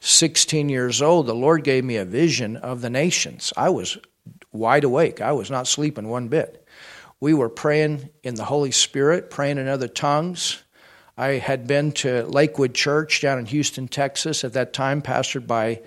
16 0.00 0.68
years 0.68 1.00
old, 1.00 1.26
the 1.26 1.34
Lord 1.34 1.64
gave 1.64 1.84
me 1.84 1.96
a 1.96 2.04
vision 2.04 2.56
of 2.56 2.80
the 2.80 2.90
nations. 2.90 3.52
I 3.56 3.70
was 3.70 3.98
wide 4.52 4.84
awake, 4.84 5.20
I 5.20 5.32
was 5.32 5.50
not 5.50 5.66
sleeping 5.66 6.08
one 6.08 6.28
bit. 6.28 6.64
We 7.20 7.34
were 7.34 7.48
praying 7.48 8.10
in 8.22 8.34
the 8.34 8.44
Holy 8.44 8.70
Spirit, 8.70 9.30
praying 9.30 9.58
in 9.58 9.66
other 9.66 9.88
tongues. 9.88 10.62
I 11.16 11.28
had 11.38 11.66
been 11.66 11.92
to 11.92 12.24
Lakewood 12.24 12.74
Church 12.74 13.20
down 13.20 13.38
in 13.38 13.46
Houston, 13.46 13.88
Texas, 13.88 14.44
at 14.44 14.52
that 14.52 14.72
time, 14.72 15.00
pastored 15.00 15.46
by 15.46 15.80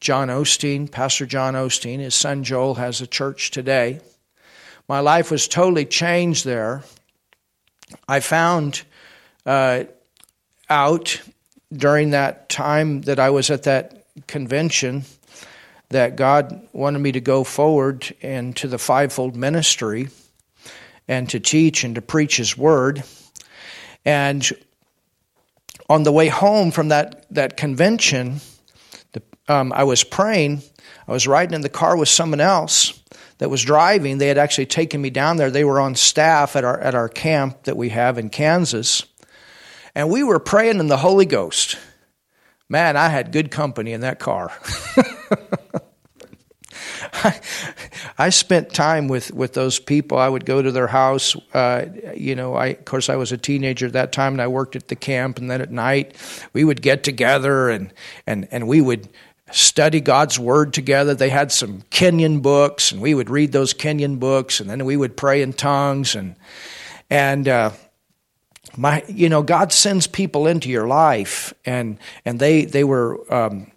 John 0.00 0.28
Osteen, 0.28 0.90
Pastor 0.90 1.26
John 1.26 1.54
Osteen. 1.54 1.98
His 1.98 2.14
son 2.14 2.44
Joel 2.44 2.74
has 2.74 3.00
a 3.00 3.06
church 3.06 3.50
today. 3.50 4.00
My 4.88 5.00
life 5.00 5.32
was 5.32 5.48
totally 5.48 5.84
changed 5.84 6.44
there. 6.44 6.84
I 8.08 8.20
found 8.20 8.82
uh, 9.44 9.84
out 10.70 11.20
during 11.72 12.10
that 12.10 12.48
time 12.48 13.02
that 13.02 13.18
I 13.18 13.30
was 13.30 13.50
at 13.50 13.64
that 13.64 14.04
convention 14.28 15.04
that 15.88 16.16
God 16.16 16.68
wanted 16.72 17.00
me 17.00 17.12
to 17.12 17.20
go 17.20 17.42
forward 17.42 18.14
into 18.20 18.68
the 18.68 18.78
fivefold 18.78 19.34
ministry 19.34 20.08
and 21.08 21.28
to 21.30 21.40
teach 21.40 21.82
and 21.82 21.96
to 21.96 22.02
preach 22.02 22.36
His 22.36 22.56
word. 22.56 23.02
And 24.04 24.48
on 25.88 26.04
the 26.04 26.12
way 26.12 26.28
home 26.28 26.70
from 26.70 26.88
that, 26.88 27.26
that 27.32 27.56
convention, 27.56 28.40
the, 29.12 29.22
um, 29.48 29.72
I 29.72 29.82
was 29.82 30.04
praying. 30.04 30.62
I 31.08 31.12
was 31.12 31.26
riding 31.26 31.54
in 31.54 31.60
the 31.60 31.68
car 31.68 31.96
with 31.96 32.08
someone 32.08 32.40
else 32.40 32.95
that 33.38 33.50
was 33.50 33.62
driving. 33.62 34.18
They 34.18 34.28
had 34.28 34.38
actually 34.38 34.66
taken 34.66 35.00
me 35.00 35.10
down 35.10 35.36
there. 35.36 35.50
They 35.50 35.64
were 35.64 35.80
on 35.80 35.94
staff 35.94 36.56
at 36.56 36.64
our, 36.64 36.78
at 36.80 36.94
our 36.94 37.08
camp 37.08 37.64
that 37.64 37.76
we 37.76 37.90
have 37.90 38.18
in 38.18 38.30
Kansas. 38.30 39.04
And 39.94 40.10
we 40.10 40.22
were 40.22 40.38
praying 40.38 40.78
in 40.78 40.88
the 40.88 40.96
Holy 40.96 41.26
Ghost. 41.26 41.78
Man, 42.68 42.96
I 42.96 43.08
had 43.08 43.32
good 43.32 43.50
company 43.50 43.92
in 43.92 44.00
that 44.00 44.18
car. 44.18 44.50
I, 47.12 47.40
I, 48.18 48.30
spent 48.30 48.74
time 48.74 49.08
with, 49.08 49.32
with 49.32 49.52
those 49.52 49.78
people. 49.78 50.18
I 50.18 50.28
would 50.28 50.44
go 50.44 50.60
to 50.60 50.72
their 50.72 50.88
house. 50.88 51.36
Uh, 51.54 51.86
you 52.14 52.34
know, 52.34 52.54
I, 52.54 52.66
of 52.68 52.84
course, 52.84 53.08
I 53.08 53.16
was 53.16 53.32
a 53.32 53.38
teenager 53.38 53.86
at 53.86 53.92
that 53.92 54.12
time, 54.12 54.32
and 54.32 54.42
I 54.42 54.48
worked 54.48 54.74
at 54.74 54.88
the 54.88 54.96
camp. 54.96 55.38
And 55.38 55.50
then 55.50 55.60
at 55.60 55.70
night, 55.70 56.16
we 56.52 56.64
would 56.64 56.82
get 56.82 57.04
together 57.04 57.68
and 57.70 57.92
and 58.26 58.48
and 58.50 58.66
we 58.66 58.80
would 58.80 59.08
study 59.50 60.00
God's 60.00 60.38
Word 60.38 60.72
together. 60.72 61.14
They 61.14 61.28
had 61.28 61.52
some 61.52 61.82
Kenyon 61.90 62.40
books, 62.40 62.92
and 62.92 63.00
we 63.00 63.14
would 63.14 63.30
read 63.30 63.52
those 63.52 63.72
Kenyon 63.72 64.16
books, 64.16 64.60
and 64.60 64.68
then 64.68 64.84
we 64.84 64.96
would 64.96 65.16
pray 65.16 65.42
in 65.42 65.52
tongues. 65.52 66.14
And 66.14 66.36
and 67.10 67.48
uh, 67.48 67.70
my, 68.76 69.04
you 69.08 69.28
know, 69.28 69.42
God 69.42 69.72
sends 69.72 70.06
people 70.06 70.46
into 70.46 70.68
your 70.68 70.86
life, 70.86 71.54
and 71.64 71.98
and 72.24 72.40
they 72.40 72.64
they 72.64 72.84
were 72.84 73.32
um, 73.32 73.70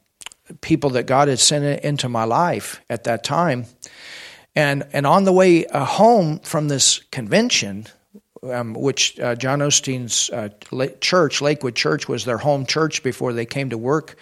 people 0.61 0.91
that 0.91 1.05
God 1.05 1.27
had 1.27 1.39
sent 1.39 1.83
into 1.83 2.09
my 2.09 2.23
life 2.23 2.81
at 2.89 3.03
that 3.03 3.23
time. 3.23 3.65
And 4.55 4.87
and 4.91 5.05
on 5.05 5.23
the 5.23 5.33
way 5.33 5.65
uh, 5.67 5.85
home 5.85 6.39
from 6.39 6.67
this 6.67 6.99
convention. 7.11 7.87
Um, 8.41 8.73
which 8.73 9.19
uh, 9.19 9.35
John 9.35 9.59
Osteen's 9.59 10.29
uh, 10.29 10.47
church, 11.01 11.41
Lakewood 11.41 11.75
Church, 11.75 12.07
was 12.07 12.23
their 12.23 12.37
home 12.37 12.65
church 12.65 13.03
before 13.03 13.33
they 13.33 13.45
came 13.45 13.69
to 13.71 13.77
work 13.77 14.15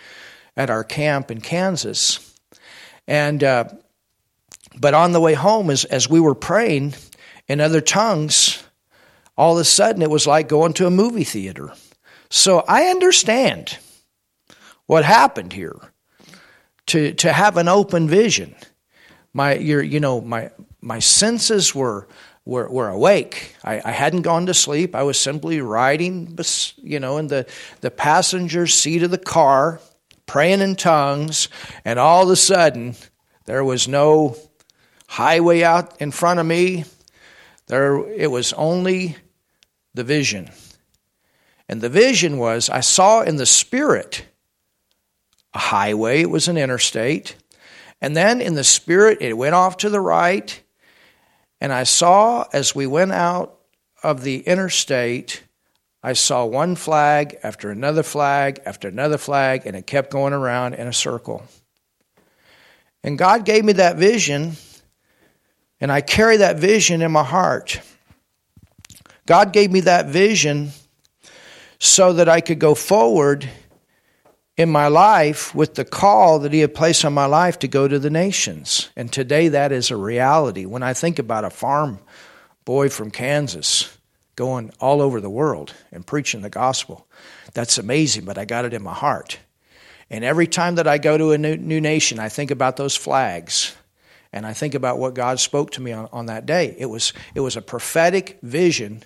at 0.57 0.69
our 0.69 0.83
camp 0.83 1.31
in 1.31 1.39
Kansas. 1.39 2.35
And 3.07 3.43
uh, 3.43 3.65
but 4.77 4.93
on 4.93 5.13
the 5.13 5.21
way 5.21 5.35
home, 5.35 5.69
as 5.69 5.85
as 5.85 6.09
we 6.09 6.19
were 6.19 6.35
praying 6.35 6.95
in 7.47 7.61
other 7.61 7.79
tongues, 7.79 8.63
all 9.37 9.53
of 9.53 9.61
a 9.61 9.63
sudden 9.63 10.01
it 10.01 10.09
was 10.09 10.27
like 10.27 10.49
going 10.49 10.73
to 10.73 10.87
a 10.87 10.91
movie 10.91 11.23
theater. 11.23 11.71
So 12.29 12.65
I 12.67 12.87
understand 12.87 13.77
what 14.87 15.05
happened 15.05 15.53
here. 15.53 15.79
To 16.87 17.13
to 17.15 17.33
have 17.33 17.57
an 17.57 17.67
open 17.67 18.07
vision, 18.07 18.55
my 19.33 19.55
your 19.55 19.81
you 19.81 19.99
know 19.99 20.21
my 20.21 20.51
my 20.81 20.99
senses 20.99 21.75
were 21.75 22.07
were, 22.47 22.69
were 22.69 22.87
awake. 22.87 23.55
I, 23.61 23.81
I, 23.83 23.91
hadn't 23.91 24.21
gone 24.21 24.45
to 24.45 24.53
sleep. 24.53 24.95
I 24.95 25.03
was 25.03 25.19
simply 25.19 25.59
riding, 25.59 26.39
you 26.77 26.97
know, 26.97 27.17
in 27.17 27.27
the, 27.27 27.45
the 27.81 27.91
passenger 27.91 28.67
seat 28.67 29.03
of 29.03 29.11
the 29.11 29.17
car, 29.17 29.81
praying 30.27 30.61
in 30.61 30.75
tongues, 30.75 31.49
and 31.83 31.97
all 31.97 32.23
of 32.23 32.29
a 32.29 32.35
sudden, 32.35 32.95
there 33.45 33.63
was 33.63 33.87
no 33.87 34.37
highway 35.07 35.63
out 35.63 35.99
in 35.99 36.11
front 36.11 36.39
of 36.39 36.45
me. 36.45 36.85
There, 37.67 38.07
it 38.11 38.29
was 38.29 38.53
only 38.53 39.17
the 39.93 40.03
vision. 40.03 40.51
And 41.67 41.81
the 41.81 41.89
vision 41.89 42.37
was 42.37 42.69
I 42.69 42.81
saw 42.81 43.21
in 43.21 43.37
the 43.37 43.45
spirit 43.45 44.25
a 45.53 45.59
highway, 45.59 46.21
it 46.21 46.29
was 46.29 46.47
an 46.47 46.57
interstate. 46.57 47.35
And 47.99 48.15
then 48.15 48.41
in 48.41 48.53
the 48.53 48.63
spirit, 48.63 49.17
it 49.21 49.35
went 49.35 49.55
off 49.55 49.77
to 49.77 49.89
the 49.89 49.99
right. 49.99 50.61
And 51.59 51.73
I 51.73 51.83
saw 51.83 52.45
as 52.53 52.75
we 52.75 52.85
went 52.85 53.11
out 53.11 53.57
of 54.03 54.23
the 54.23 54.41
interstate, 54.41 55.43
I 56.07 56.13
saw 56.13 56.45
one 56.45 56.77
flag 56.77 57.37
after 57.43 57.69
another 57.69 58.01
flag 58.01 58.61
after 58.65 58.87
another 58.87 59.17
flag, 59.17 59.63
and 59.65 59.75
it 59.75 59.85
kept 59.85 60.09
going 60.09 60.31
around 60.31 60.75
in 60.75 60.87
a 60.87 60.93
circle. 60.93 61.43
And 63.03 63.17
God 63.17 63.43
gave 63.43 63.65
me 63.65 63.73
that 63.73 63.97
vision, 63.97 64.53
and 65.81 65.91
I 65.91 65.99
carry 65.99 66.37
that 66.37 66.59
vision 66.59 67.01
in 67.01 67.11
my 67.11 67.25
heart. 67.25 67.81
God 69.25 69.51
gave 69.51 69.69
me 69.69 69.81
that 69.81 70.05
vision 70.05 70.69
so 71.77 72.13
that 72.13 72.29
I 72.29 72.39
could 72.39 72.59
go 72.59 72.73
forward 72.73 73.49
in 74.55 74.69
my 74.69 74.87
life 74.87 75.53
with 75.53 75.75
the 75.75 75.83
call 75.83 76.39
that 76.39 76.53
He 76.53 76.61
had 76.61 76.73
placed 76.73 77.03
on 77.03 77.11
my 77.11 77.25
life 77.25 77.59
to 77.59 77.67
go 77.67 77.85
to 77.85 77.99
the 77.99 78.09
nations. 78.09 78.91
And 78.95 79.11
today 79.11 79.49
that 79.49 79.73
is 79.73 79.91
a 79.91 79.97
reality. 79.97 80.63
When 80.65 80.83
I 80.83 80.93
think 80.93 81.19
about 81.19 81.43
a 81.43 81.49
farm 81.49 81.99
boy 82.63 82.87
from 82.87 83.11
Kansas, 83.11 83.96
going 84.37 84.71
all 84.79 85.01
over 85.01 85.19
the 85.19 85.29
world 85.29 85.73
and 85.91 86.07
preaching 86.07 86.41
the 86.41 86.49
gospel. 86.49 87.05
That's 87.53 87.77
amazing, 87.77 88.23
but 88.23 88.37
I 88.37 88.45
got 88.45 88.63
it 88.63 88.73
in 88.73 88.81
my 88.81 88.93
heart. 88.93 89.39
And 90.09 90.23
every 90.23 90.47
time 90.47 90.75
that 90.75 90.87
I 90.87 90.99
go 90.99 91.17
to 91.17 91.31
a 91.33 91.37
new, 91.37 91.57
new 91.57 91.81
nation, 91.81 92.19
I 92.19 92.29
think 92.29 92.51
about 92.51 92.77
those 92.77 92.95
flags 92.95 93.75
and 94.31 94.45
I 94.45 94.53
think 94.53 94.75
about 94.75 94.99
what 94.99 95.15
God 95.15 95.39
spoke 95.39 95.71
to 95.71 95.81
me 95.81 95.91
on, 95.91 96.07
on 96.13 96.27
that 96.27 96.45
day. 96.45 96.75
It 96.77 96.85
was, 96.85 97.11
it 97.33 97.39
was 97.39 97.57
a 97.57 97.61
prophetic 97.61 98.37
vision 98.41 99.03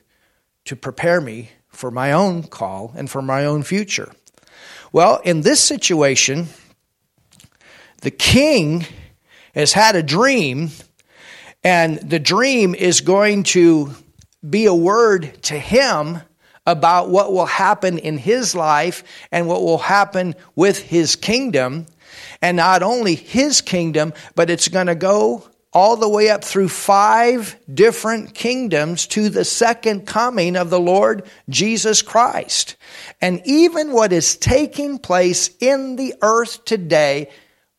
to 0.66 0.76
prepare 0.76 1.22
me 1.22 1.50
for 1.70 1.90
my 1.90 2.12
own 2.12 2.44
call 2.44 2.92
and 2.96 3.10
for 3.10 3.22
my 3.22 3.46
own 3.46 3.64
future. 3.64 4.12
Well, 4.92 5.22
in 5.24 5.42
this 5.42 5.62
situation, 5.62 6.48
the 8.02 8.12
king 8.12 8.86
has 9.56 9.74
had 9.74 9.96
a 9.96 10.04
dream, 10.04 10.72
and 11.64 11.98
the 11.98 12.20
dream 12.20 12.76
is 12.76 13.00
going 13.00 13.44
to 13.44 13.96
be 14.48 14.66
a 14.66 14.74
word 14.74 15.42
to 15.44 15.58
him 15.58 16.22
about 16.66 17.10
what 17.10 17.34
will 17.34 17.46
happen 17.46 17.98
in 17.98 18.18
his 18.18 18.56
life 18.56 19.04
and 19.32 19.48
what 19.48 19.64
will 19.64 19.78
happen 19.78 20.36
with 20.56 20.82
his 20.82 21.16
kingdom. 21.16 21.86
And 22.42 22.58
not 22.58 22.84
only 22.84 23.16
his 23.16 23.62
kingdom, 23.62 24.14
but 24.36 24.50
it's 24.50 24.68
going 24.68 24.88
to 24.88 24.96
go 24.96 25.48
all 25.74 25.96
the 25.96 26.10
way 26.10 26.30
up 26.30 26.44
through 26.44 26.68
five 26.68 27.58
different 27.74 28.34
kingdoms 28.34 29.08
to 29.08 29.30
the 29.30 29.46
second 29.46 30.06
coming 30.06 30.56
of 30.58 30.70
the 30.70 30.80
Lord 30.80 31.24
Jesus 31.50 32.02
Christ. 32.02 32.76
And 33.22 33.42
even 33.46 33.92
what 33.92 34.12
is 34.12 34.36
taking 34.36 35.00
place 35.00 35.50
in 35.60 35.96
the 35.96 36.16
earth 36.22 36.66
today 36.66 37.30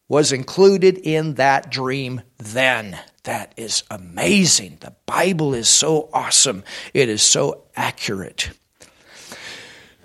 was 0.09 0.33
included 0.33 0.99
in 0.99 1.35
that 1.35 1.71
dream 1.71 2.23
then. 2.39 2.99
That 3.25 3.53
is 3.57 3.85
amazing. 3.91 4.79
The 4.81 4.95
Bible 5.07 5.55
is 5.55 5.69
so 5.69 6.09
awesome. 6.13 6.65
It 6.93 7.09
is 7.09 7.23
so 7.23 7.65
accurate. 7.77 8.51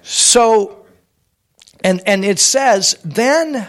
So, 0.03 0.86
and, 1.84 2.01
and 2.06 2.23
it 2.23 2.39
says, 2.39 2.97
then 3.03 3.67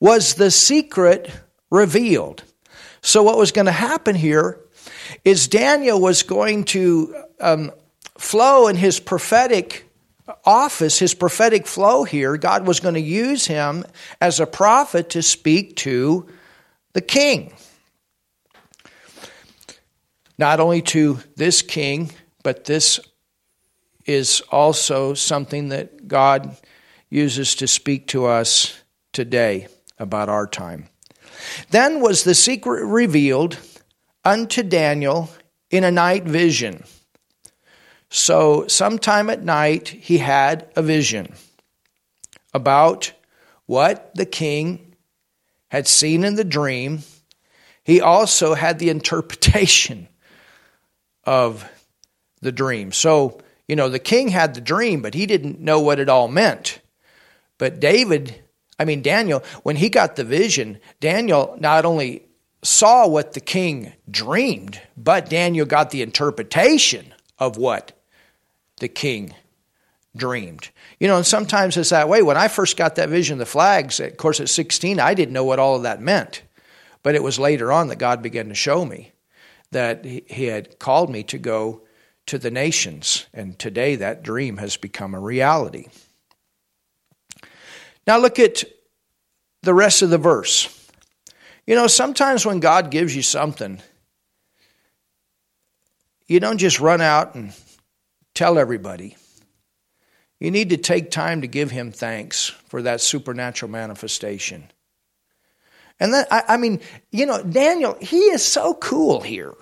was 0.00 0.34
the 0.34 0.50
secret 0.50 1.30
revealed. 1.70 2.42
So, 3.02 3.22
what 3.22 3.36
was 3.36 3.52
going 3.52 3.66
to 3.66 3.72
happen 3.72 4.14
here 4.14 4.58
is 5.24 5.46
Daniel 5.46 6.00
was 6.00 6.22
going 6.22 6.64
to 6.64 7.14
um, 7.40 7.70
flow 8.16 8.68
in 8.68 8.76
his 8.76 8.98
prophetic 8.98 9.86
office, 10.44 10.98
his 10.98 11.14
prophetic 11.14 11.66
flow 11.66 12.04
here. 12.04 12.36
God 12.38 12.66
was 12.66 12.80
going 12.80 12.94
to 12.94 13.00
use 13.00 13.46
him 13.46 13.84
as 14.20 14.40
a 14.40 14.46
prophet 14.46 15.10
to 15.10 15.22
speak 15.22 15.76
to 15.76 16.26
the 16.94 17.02
king. 17.02 17.52
Not 20.38 20.60
only 20.60 20.82
to 20.82 21.20
this 21.36 21.62
king, 21.62 22.10
but 22.42 22.64
this 22.64 23.00
is 24.04 24.42
also 24.50 25.14
something 25.14 25.68
that 25.70 26.08
God 26.08 26.56
uses 27.08 27.54
to 27.56 27.66
speak 27.66 28.08
to 28.08 28.26
us 28.26 28.78
today 29.12 29.68
about 29.98 30.28
our 30.28 30.46
time. 30.46 30.88
Then 31.70 32.00
was 32.00 32.24
the 32.24 32.34
secret 32.34 32.84
revealed 32.84 33.58
unto 34.24 34.62
Daniel 34.62 35.30
in 35.70 35.84
a 35.84 35.90
night 35.90 36.24
vision. 36.24 36.84
So, 38.10 38.66
sometime 38.68 39.28
at 39.30 39.42
night, 39.42 39.88
he 39.88 40.18
had 40.18 40.68
a 40.76 40.82
vision 40.82 41.34
about 42.52 43.12
what 43.66 44.14
the 44.14 44.26
king 44.26 44.94
had 45.68 45.88
seen 45.88 46.22
in 46.22 46.36
the 46.36 46.44
dream. 46.44 47.00
He 47.82 48.00
also 48.00 48.54
had 48.54 48.78
the 48.78 48.90
interpretation 48.98 50.08
of 51.26 51.68
the 52.40 52.52
dream. 52.52 52.92
So, 52.92 53.40
you 53.68 53.76
know, 53.76 53.88
the 53.88 53.98
king 53.98 54.28
had 54.28 54.54
the 54.54 54.60
dream, 54.60 55.02
but 55.02 55.14
he 55.14 55.26
didn't 55.26 55.60
know 55.60 55.80
what 55.80 55.98
it 55.98 56.08
all 56.08 56.28
meant. 56.28 56.80
But 57.58 57.80
David 57.80 58.44
I 58.78 58.84
mean, 58.84 59.02
Daniel, 59.02 59.42
when 59.62 59.76
he 59.76 59.88
got 59.88 60.16
the 60.16 60.24
vision, 60.24 60.78
Daniel 61.00 61.56
not 61.60 61.84
only 61.84 62.26
saw 62.62 63.06
what 63.06 63.32
the 63.32 63.40
king 63.40 63.92
dreamed, 64.10 64.80
but 64.96 65.30
Daniel 65.30 65.66
got 65.66 65.90
the 65.90 66.02
interpretation 66.02 67.14
of 67.38 67.56
what 67.56 67.92
the 68.78 68.88
king 68.88 69.34
dreamed. 70.16 70.70
You 70.98 71.08
know, 71.08 71.16
and 71.16 71.26
sometimes 71.26 71.76
it's 71.76 71.90
that 71.90 72.08
way. 72.08 72.22
When 72.22 72.36
I 72.36 72.48
first 72.48 72.76
got 72.76 72.96
that 72.96 73.08
vision 73.08 73.34
of 73.34 73.38
the 73.40 73.46
flags, 73.46 74.00
of 74.00 74.16
course, 74.16 74.40
at 74.40 74.48
16, 74.48 74.98
I 74.98 75.14
didn't 75.14 75.34
know 75.34 75.44
what 75.44 75.58
all 75.58 75.76
of 75.76 75.82
that 75.82 76.00
meant. 76.00 76.42
But 77.02 77.14
it 77.14 77.22
was 77.22 77.38
later 77.38 77.70
on 77.70 77.88
that 77.88 77.96
God 77.96 78.22
began 78.22 78.48
to 78.48 78.54
show 78.54 78.84
me 78.84 79.12
that 79.74 80.04
He 80.04 80.46
had 80.46 80.78
called 80.80 81.10
me 81.10 81.22
to 81.24 81.38
go 81.38 81.82
to 82.26 82.38
the 82.38 82.50
nations. 82.50 83.26
And 83.32 83.58
today 83.58 83.96
that 83.96 84.22
dream 84.22 84.56
has 84.56 84.76
become 84.76 85.14
a 85.14 85.20
reality. 85.20 85.86
Now 88.06 88.18
look 88.18 88.38
at 88.38 88.64
the 89.62 89.74
rest 89.74 90.02
of 90.02 90.10
the 90.10 90.18
verse. 90.18 90.70
You 91.66 91.74
know, 91.74 91.86
sometimes 91.86 92.44
when 92.44 92.60
God 92.60 92.90
gives 92.90 93.14
you 93.14 93.22
something, 93.22 93.80
you 96.26 96.40
don't 96.40 96.58
just 96.58 96.80
run 96.80 97.00
out 97.00 97.34
and 97.34 97.52
tell 98.34 98.58
everybody. 98.58 99.16
You 100.40 100.50
need 100.50 100.70
to 100.70 100.76
take 100.76 101.10
time 101.10 101.40
to 101.40 101.46
give 101.46 101.70
Him 101.70 101.92
thanks 101.92 102.48
for 102.68 102.82
that 102.82 103.00
supernatural 103.00 103.70
manifestation. 103.70 104.70
And 106.00 106.12
then, 106.12 106.26
I, 106.30 106.42
I 106.48 106.56
mean, 106.56 106.80
you 107.10 107.26
know, 107.26 107.42
Daniel, 107.42 107.96
he 108.00 108.18
is 108.18 108.44
so 108.44 108.74
cool 108.74 109.20
here. 109.20 109.54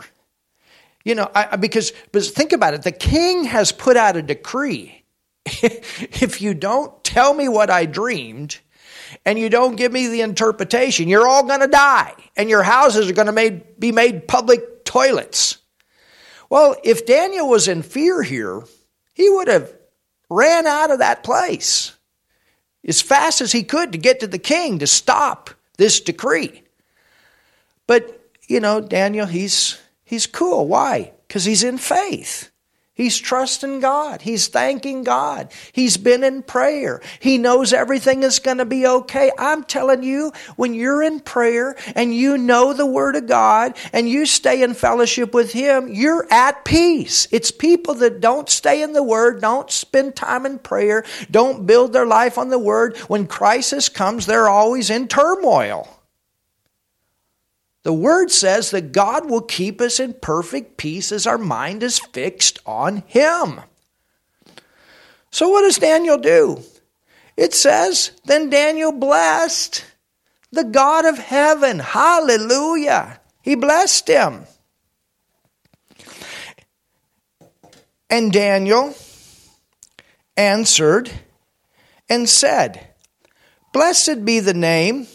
You 1.05 1.15
know, 1.15 1.31
I, 1.35 1.57
because, 1.57 1.93
because 2.13 2.31
think 2.31 2.53
about 2.53 2.75
it 2.75 2.83
the 2.83 2.93
king 2.93 3.45
has 3.45 3.73
put 3.73 3.97
out 3.97 4.17
a 4.17 4.23
decree 4.23 5.03
if 5.45 6.41
you 6.41 6.55
don't 6.55 7.03
tell 7.03 7.35
me 7.35 7.49
what 7.49 7.71
I 7.71 7.87
dreamed 7.87 8.59
and 9.25 9.39
you 9.39 9.51
don't 9.51 9.77
give 9.77 9.93
me 9.93 10.07
the 10.07 10.21
interpretation, 10.21 11.09
you're 11.09 11.27
all 11.27 11.45
going 11.45 11.61
to 11.61 11.67
die 11.67 12.15
and 12.37 12.49
your 12.49 12.63
houses 12.63 13.11
are 13.11 13.15
going 13.15 13.35
to 13.35 13.63
be 13.79 13.93
made 13.93 14.29
public 14.29 14.85
toilets. 14.85 15.59
Well, 16.49 16.77
if 16.85 17.07
Daniel 17.07 17.49
was 17.49 17.67
in 17.67 17.83
fear 17.83 18.23
here, 18.23 18.63
he 19.15 19.29
would 19.29 19.49
have 19.49 19.73
ran 20.31 20.67
out 20.67 20.91
of 20.91 21.01
that 21.01 21.25
place 21.25 21.97
as 22.87 23.03
fast 23.03 23.41
as 23.41 23.53
he 23.53 23.63
could 23.65 23.93
to 23.93 23.99
get 23.99 24.21
to 24.21 24.27
the 24.27 24.39
king 24.39 24.79
to 24.79 24.87
stop 24.87 25.51
this 25.79 26.01
decree. 26.01 26.63
But, 27.89 28.21
you 28.47 28.61
know, 28.61 28.81
Daniel, 28.81 29.27
he's 29.27 29.81
he's 30.05 30.27
cool. 30.27 30.69
Why? 30.69 31.13
Because 31.27 31.45
he's 31.45 31.65
in 31.65 31.79
faith. 31.79 32.52
He's 32.95 33.17
trusting 33.17 33.81
God. 33.81 34.21
He's 34.21 34.49
thanking 34.49 35.03
God. 35.03 35.51
He's 35.73 35.97
been 35.97 36.23
in 36.23 36.43
prayer. 36.43 37.01
He 37.21 37.39
knows 37.39 37.73
everything 37.73 38.23
is 38.23 38.39
going 38.39 38.59
to 38.59 38.67
be 38.67 38.87
okay. 38.87 39.33
I'm 39.39 39.65
telling 39.65 40.03
you, 40.03 40.31
when 40.57 40.75
you're 40.75 41.03
in 41.03 41.21
prayer 41.21 41.75
and 41.95 42.15
you 42.15 42.37
know 42.37 42.75
the 42.75 42.85
Word 42.85 43.17
of 43.17 43.27
God 43.27 43.79
and 43.95 44.11
you 44.11 44.27
stay 44.27 44.63
in 44.63 44.75
fellowship 44.75 45.33
with 45.33 45.55
Him, 45.55 45.89
you're 45.89 46.27
at 46.31 46.67
peace. 46.67 47.29
It's 47.31 47.51
people 47.51 47.95
that 47.95 48.21
don't 48.21 48.51
stay 48.51 48.83
in 48.83 48.93
the 48.93 49.03
Word, 49.03 49.41
don't 49.41 49.71
spend 49.71 50.15
time 50.15 50.45
in 50.45 50.59
prayer, 50.59 51.03
don't 51.31 51.65
build 51.65 51.95
their 51.95 52.07
life 52.07 52.37
on 52.37 52.51
the 52.51 52.59
Word. 52.59 52.99
When 53.09 53.27
crisis 53.27 53.89
comes, 53.89 54.27
they're 54.27 54.51
always 54.51 54.91
in 54.91 55.09
turmoil. 55.09 55.89
The 57.83 57.93
word 57.93 58.31
says 58.31 58.71
that 58.71 58.93
God 58.93 59.29
will 59.29 59.41
keep 59.41 59.81
us 59.81 59.99
in 59.99 60.15
perfect 60.15 60.77
peace 60.77 61.11
as 61.11 61.27
our 61.27 61.39
mind 61.39 61.83
is 61.83 61.99
fixed 61.99 62.61
on 62.65 63.03
Him. 63.07 63.61
So, 65.31 65.49
what 65.49 65.63
does 65.63 65.79
Daniel 65.79 66.19
do? 66.19 66.63
It 67.37 67.55
says, 67.55 68.13
Then 68.25 68.51
Daniel 68.51 68.93
blessed 68.93 69.85
the 70.53 70.65
God 70.65 71.07
of 71.07 71.19
heaven. 71.19 71.79
Hallelujah. 71.79 73.19
He 73.41 73.57
blessed 73.57 74.09
him. 74.09 74.45
And 78.09 78.31
Daniel 78.31 78.95
answered 80.37 81.11
and 82.09 82.29
said, 82.29 82.89
Blessed 83.73 84.25
be 84.25 84.41
the 84.41 84.55
name 84.55 85.09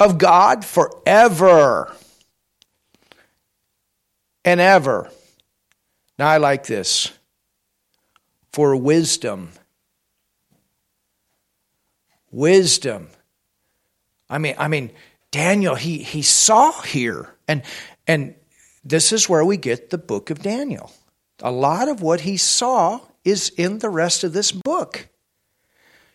of 0.00 0.18
God 0.18 0.64
forever 0.64 1.94
and 4.44 4.60
ever. 4.60 5.10
Now 6.18 6.28
I 6.28 6.38
like 6.38 6.66
this. 6.66 7.12
For 8.52 8.74
wisdom. 8.74 9.50
Wisdom. 12.32 13.08
I 14.28 14.38
mean, 14.38 14.54
I 14.58 14.68
mean, 14.68 14.90
Daniel, 15.30 15.74
he, 15.74 15.98
he 15.98 16.22
saw 16.22 16.72
here, 16.82 17.28
and 17.46 17.62
and 18.06 18.34
this 18.84 19.12
is 19.12 19.28
where 19.28 19.44
we 19.44 19.56
get 19.56 19.90
the 19.90 19.98
book 19.98 20.30
of 20.30 20.42
Daniel. 20.42 20.92
A 21.42 21.50
lot 21.50 21.88
of 21.88 22.02
what 22.02 22.22
he 22.22 22.36
saw 22.36 23.00
is 23.24 23.50
in 23.50 23.78
the 23.78 23.88
rest 23.88 24.24
of 24.24 24.32
this 24.32 24.52
book. 24.52 25.08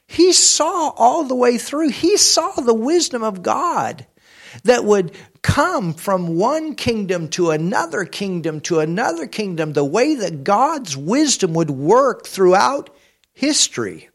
He 0.08 0.34
saw 0.34 0.90
all 0.90 1.24
the 1.24 1.36
way 1.36 1.58
through. 1.58 1.90
He 1.90 2.18
saw 2.18 2.52
the 2.52 2.74
wisdom 2.74 3.24
of 3.24 3.42
God 3.42 4.06
that 4.64 4.86
would 4.86 5.12
come 5.42 5.94
from 5.94 6.38
one 6.38 6.76
kingdom 6.76 7.28
to 7.30 7.52
another 7.52 8.06
kingdom 8.06 8.62
to 8.62 8.80
another 8.80 9.28
kingdom, 9.28 9.74
the 9.74 9.84
way 9.84 10.16
that 10.16 10.44
God's 10.44 10.96
wisdom 10.96 11.54
would 11.54 11.70
work 11.70 12.26
throughout 12.26 12.90
history. 13.34 14.10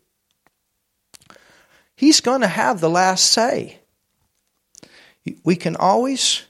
He's 1.94 2.20
going 2.20 2.40
to 2.40 2.48
have 2.48 2.80
the 2.80 2.88
last 2.88 3.30
say. 3.30 3.80
We 5.44 5.56
can 5.56 5.76
always 5.76 6.44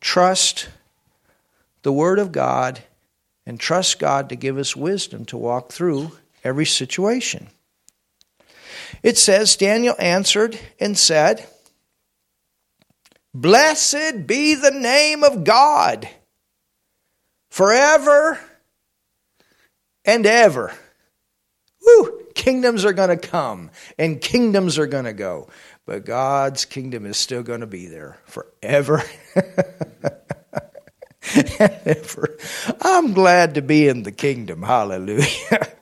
trust 0.00 0.68
the 1.82 1.92
Word 1.92 2.18
of 2.18 2.32
God 2.32 2.82
and 3.46 3.58
trust 3.58 3.98
God 3.98 4.28
to 4.28 4.36
give 4.36 4.58
us 4.58 4.76
wisdom 4.76 5.24
to 5.26 5.38
walk 5.38 5.72
through 5.72 6.12
every 6.46 6.64
situation. 6.64 7.48
It 9.02 9.18
says, 9.18 9.56
Daniel 9.56 9.94
answered 9.98 10.58
and 10.80 10.96
said, 10.96 11.46
Blessed 13.34 14.26
be 14.26 14.54
the 14.54 14.70
name 14.70 15.22
of 15.22 15.44
God 15.44 16.08
forever 17.50 18.40
and 20.06 20.24
ever. 20.24 20.72
Woo! 21.84 22.22
Kingdoms 22.34 22.84
are 22.84 22.92
going 22.92 23.10
to 23.10 23.16
come 23.16 23.70
and 23.98 24.20
kingdoms 24.20 24.78
are 24.78 24.86
going 24.86 25.04
to 25.04 25.12
go. 25.12 25.48
but 25.86 26.04
God's 26.04 26.64
kingdom 26.64 27.06
is 27.06 27.16
still 27.16 27.42
going 27.42 27.60
to 27.60 27.66
be 27.66 27.86
there 27.86 28.18
forever. 28.24 29.02
I'm 32.80 33.12
glad 33.12 33.54
to 33.54 33.62
be 33.62 33.88
in 33.88 34.02
the 34.02 34.12
kingdom. 34.12 34.62
Hallelujah. 34.62 35.68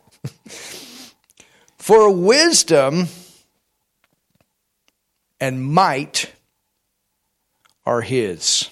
For 1.85 2.09
wisdom 2.09 3.09
and 5.39 5.63
might 5.63 6.33
are 7.85 8.01
His. 8.01 8.71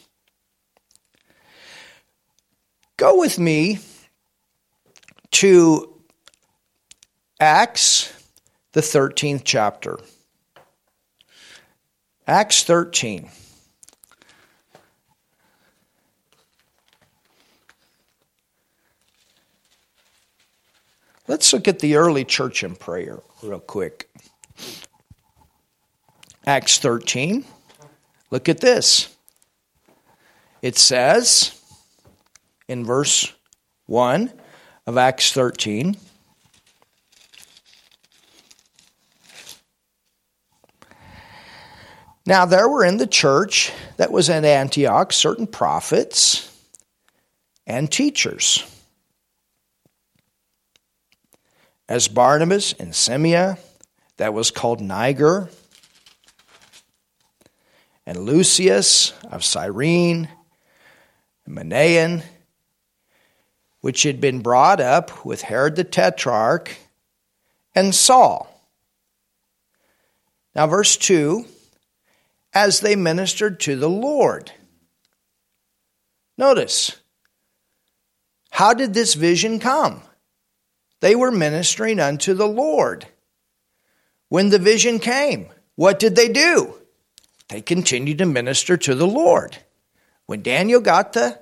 Go 2.96 3.18
with 3.18 3.38
me 3.38 3.80
to 5.32 5.94
Acts, 7.38 8.10
the 8.72 8.80
13th 8.80 9.42
chapter. 9.44 9.98
Acts 12.26 12.64
13. 12.64 13.28
Let's 21.32 21.50
look 21.54 21.66
at 21.66 21.78
the 21.78 21.96
early 21.96 22.26
church 22.26 22.62
in 22.62 22.76
prayer 22.76 23.22
real 23.42 23.58
quick. 23.58 24.10
Acts 26.46 26.78
13. 26.78 27.46
Look 28.30 28.50
at 28.50 28.60
this. 28.60 29.16
It 30.60 30.76
says 30.76 31.58
in 32.68 32.84
verse 32.84 33.32
1 33.86 34.30
of 34.86 34.98
Acts 34.98 35.32
13 35.32 35.96
Now, 42.26 42.44
there 42.44 42.68
were 42.68 42.84
in 42.84 42.98
the 42.98 43.06
church 43.06 43.72
that 43.96 44.12
was 44.12 44.28
at 44.28 44.44
Antioch 44.44 45.14
certain 45.14 45.46
prophets 45.46 46.54
and 47.66 47.90
teachers, 47.90 48.71
as 51.92 52.08
Barnabas 52.08 52.72
and 52.72 52.94
Simeon, 52.94 53.58
that 54.16 54.32
was 54.32 54.50
called 54.50 54.80
Niger, 54.80 55.50
and 58.06 58.20
Lucius 58.20 59.12
of 59.30 59.44
Cyrene, 59.44 60.26
and 61.44 61.54
Manaen, 61.54 62.22
which 63.82 64.04
had 64.04 64.22
been 64.22 64.40
brought 64.40 64.80
up 64.80 65.26
with 65.26 65.42
Herod 65.42 65.76
the 65.76 65.84
Tetrarch, 65.84 66.74
and 67.74 67.94
Saul. 67.94 68.48
Now, 70.54 70.66
verse 70.68 70.96
2 70.96 71.44
as 72.54 72.80
they 72.80 72.96
ministered 72.96 73.60
to 73.60 73.76
the 73.76 73.90
Lord. 73.90 74.50
Notice, 76.38 76.96
how 78.48 78.72
did 78.72 78.94
this 78.94 79.12
vision 79.12 79.60
come? 79.60 80.00
They 81.02 81.16
were 81.16 81.32
ministering 81.32 81.98
unto 81.98 82.32
the 82.32 82.46
Lord. 82.46 83.06
When 84.28 84.50
the 84.50 84.60
vision 84.60 85.00
came, 85.00 85.48
what 85.74 85.98
did 85.98 86.14
they 86.14 86.28
do? 86.28 86.74
They 87.48 87.60
continued 87.60 88.18
to 88.18 88.24
minister 88.24 88.76
to 88.76 88.94
the 88.94 89.06
Lord. 89.06 89.58
When 90.26 90.42
Daniel 90.42 90.80
got 90.80 91.12
the 91.12 91.40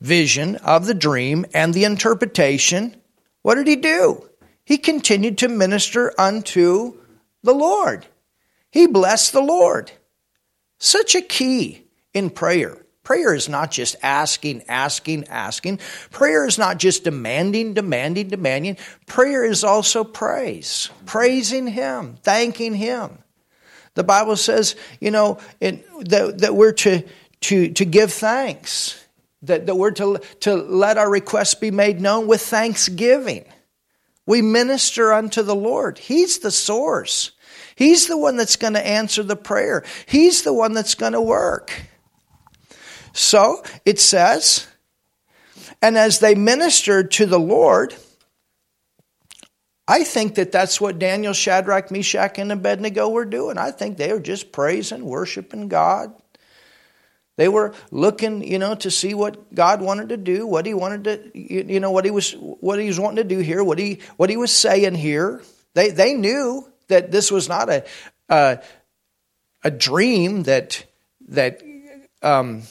vision 0.00 0.56
of 0.56 0.86
the 0.86 0.94
dream 0.94 1.44
and 1.52 1.74
the 1.74 1.82
interpretation, 1.82 2.94
what 3.42 3.56
did 3.56 3.66
he 3.66 3.74
do? 3.74 4.28
He 4.64 4.78
continued 4.78 5.38
to 5.38 5.48
minister 5.48 6.14
unto 6.16 6.98
the 7.42 7.52
Lord. 7.52 8.06
He 8.70 8.86
blessed 8.86 9.32
the 9.32 9.42
Lord. 9.42 9.90
Such 10.78 11.16
a 11.16 11.20
key 11.20 11.88
in 12.14 12.30
prayer. 12.30 12.78
Prayer 13.12 13.34
is 13.34 13.46
not 13.46 13.70
just 13.70 13.94
asking, 14.02 14.62
asking, 14.70 15.28
asking. 15.28 15.80
Prayer 16.10 16.46
is 16.46 16.56
not 16.56 16.78
just 16.78 17.04
demanding, 17.04 17.74
demanding, 17.74 18.28
demanding. 18.28 18.78
Prayer 19.06 19.44
is 19.44 19.64
also 19.64 20.02
praise, 20.02 20.88
praising 21.04 21.66
Him, 21.66 22.16
thanking 22.22 22.72
Him. 22.72 23.18
The 23.92 24.02
Bible 24.02 24.36
says, 24.36 24.76
you 24.98 25.10
know, 25.10 25.40
it, 25.60 25.86
that, 26.08 26.38
that 26.38 26.54
we're 26.54 26.72
to, 26.72 27.02
to, 27.42 27.72
to 27.72 27.84
give 27.84 28.14
thanks, 28.14 28.98
that, 29.42 29.66
that 29.66 29.74
we're 29.74 29.90
to, 29.90 30.22
to 30.40 30.54
let 30.54 30.96
our 30.96 31.10
requests 31.10 31.56
be 31.56 31.70
made 31.70 32.00
known 32.00 32.26
with 32.26 32.40
thanksgiving. 32.40 33.44
We 34.24 34.40
minister 34.40 35.12
unto 35.12 35.42
the 35.42 35.54
Lord, 35.54 35.98
He's 35.98 36.38
the 36.38 36.50
source. 36.50 37.32
He's 37.76 38.06
the 38.06 38.16
one 38.16 38.38
that's 38.38 38.56
going 38.56 38.72
to 38.72 38.86
answer 38.86 39.22
the 39.22 39.36
prayer. 39.36 39.84
He's 40.06 40.44
the 40.44 40.54
one 40.54 40.72
that's 40.72 40.94
going 40.94 41.12
to 41.12 41.20
work. 41.20 41.72
So 43.12 43.62
it 43.84 44.00
says, 44.00 44.66
and 45.80 45.98
as 45.98 46.20
they 46.20 46.34
ministered 46.34 47.10
to 47.12 47.26
the 47.26 47.38
Lord, 47.38 47.94
I 49.86 50.04
think 50.04 50.36
that 50.36 50.52
that's 50.52 50.80
what 50.80 50.98
Daniel, 50.98 51.32
Shadrach, 51.32 51.90
Meshach, 51.90 52.38
and 52.38 52.52
Abednego 52.52 53.08
were 53.08 53.24
doing. 53.24 53.58
I 53.58 53.70
think 53.72 53.96
they 53.96 54.12
were 54.12 54.20
just 54.20 54.52
praising, 54.52 55.04
worshiping 55.04 55.68
God. 55.68 56.14
They 57.36 57.48
were 57.48 57.74
looking, 57.90 58.44
you 58.44 58.58
know, 58.58 58.74
to 58.76 58.90
see 58.90 59.14
what 59.14 59.54
God 59.54 59.80
wanted 59.80 60.10
to 60.10 60.16
do, 60.16 60.46
what 60.46 60.66
He 60.66 60.74
wanted 60.74 61.04
to, 61.04 61.38
you 61.38 61.80
know, 61.80 61.90
what 61.90 62.04
He 62.04 62.10
was, 62.10 62.32
what 62.32 62.78
He 62.78 62.86
was 62.86 63.00
wanting 63.00 63.16
to 63.16 63.34
do 63.34 63.40
here, 63.40 63.64
what 63.64 63.78
He, 63.78 64.00
what 64.16 64.30
He 64.30 64.36
was 64.36 64.52
saying 64.52 64.94
here. 64.94 65.42
They, 65.74 65.90
they 65.90 66.14
knew 66.14 66.70
that 66.88 67.10
this 67.10 67.32
was 67.32 67.48
not 67.48 67.68
a 67.70 67.84
a, 68.32 68.62
a 69.62 69.70
dream 69.70 70.44
that 70.44 70.84
that 71.28 71.62
um, 72.22 72.62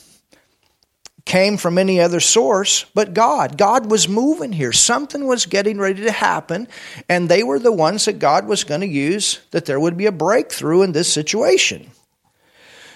came 1.25 1.57
from 1.57 1.77
any 1.77 1.99
other 1.99 2.19
source 2.19 2.85
but 2.93 3.13
God. 3.13 3.57
God 3.57 3.89
was 3.89 4.09
moving 4.09 4.51
here. 4.51 4.71
Something 4.71 5.27
was 5.27 5.45
getting 5.45 5.79
ready 5.79 6.03
to 6.03 6.11
happen, 6.11 6.67
and 7.07 7.29
they 7.29 7.43
were 7.43 7.59
the 7.59 7.71
ones 7.71 8.05
that 8.05 8.19
God 8.19 8.47
was 8.47 8.63
going 8.63 8.81
to 8.81 8.87
use 8.87 9.39
that 9.51 9.65
there 9.65 9.79
would 9.79 9.97
be 9.97 10.07
a 10.07 10.11
breakthrough 10.11 10.81
in 10.81 10.91
this 10.91 11.11
situation. 11.11 11.91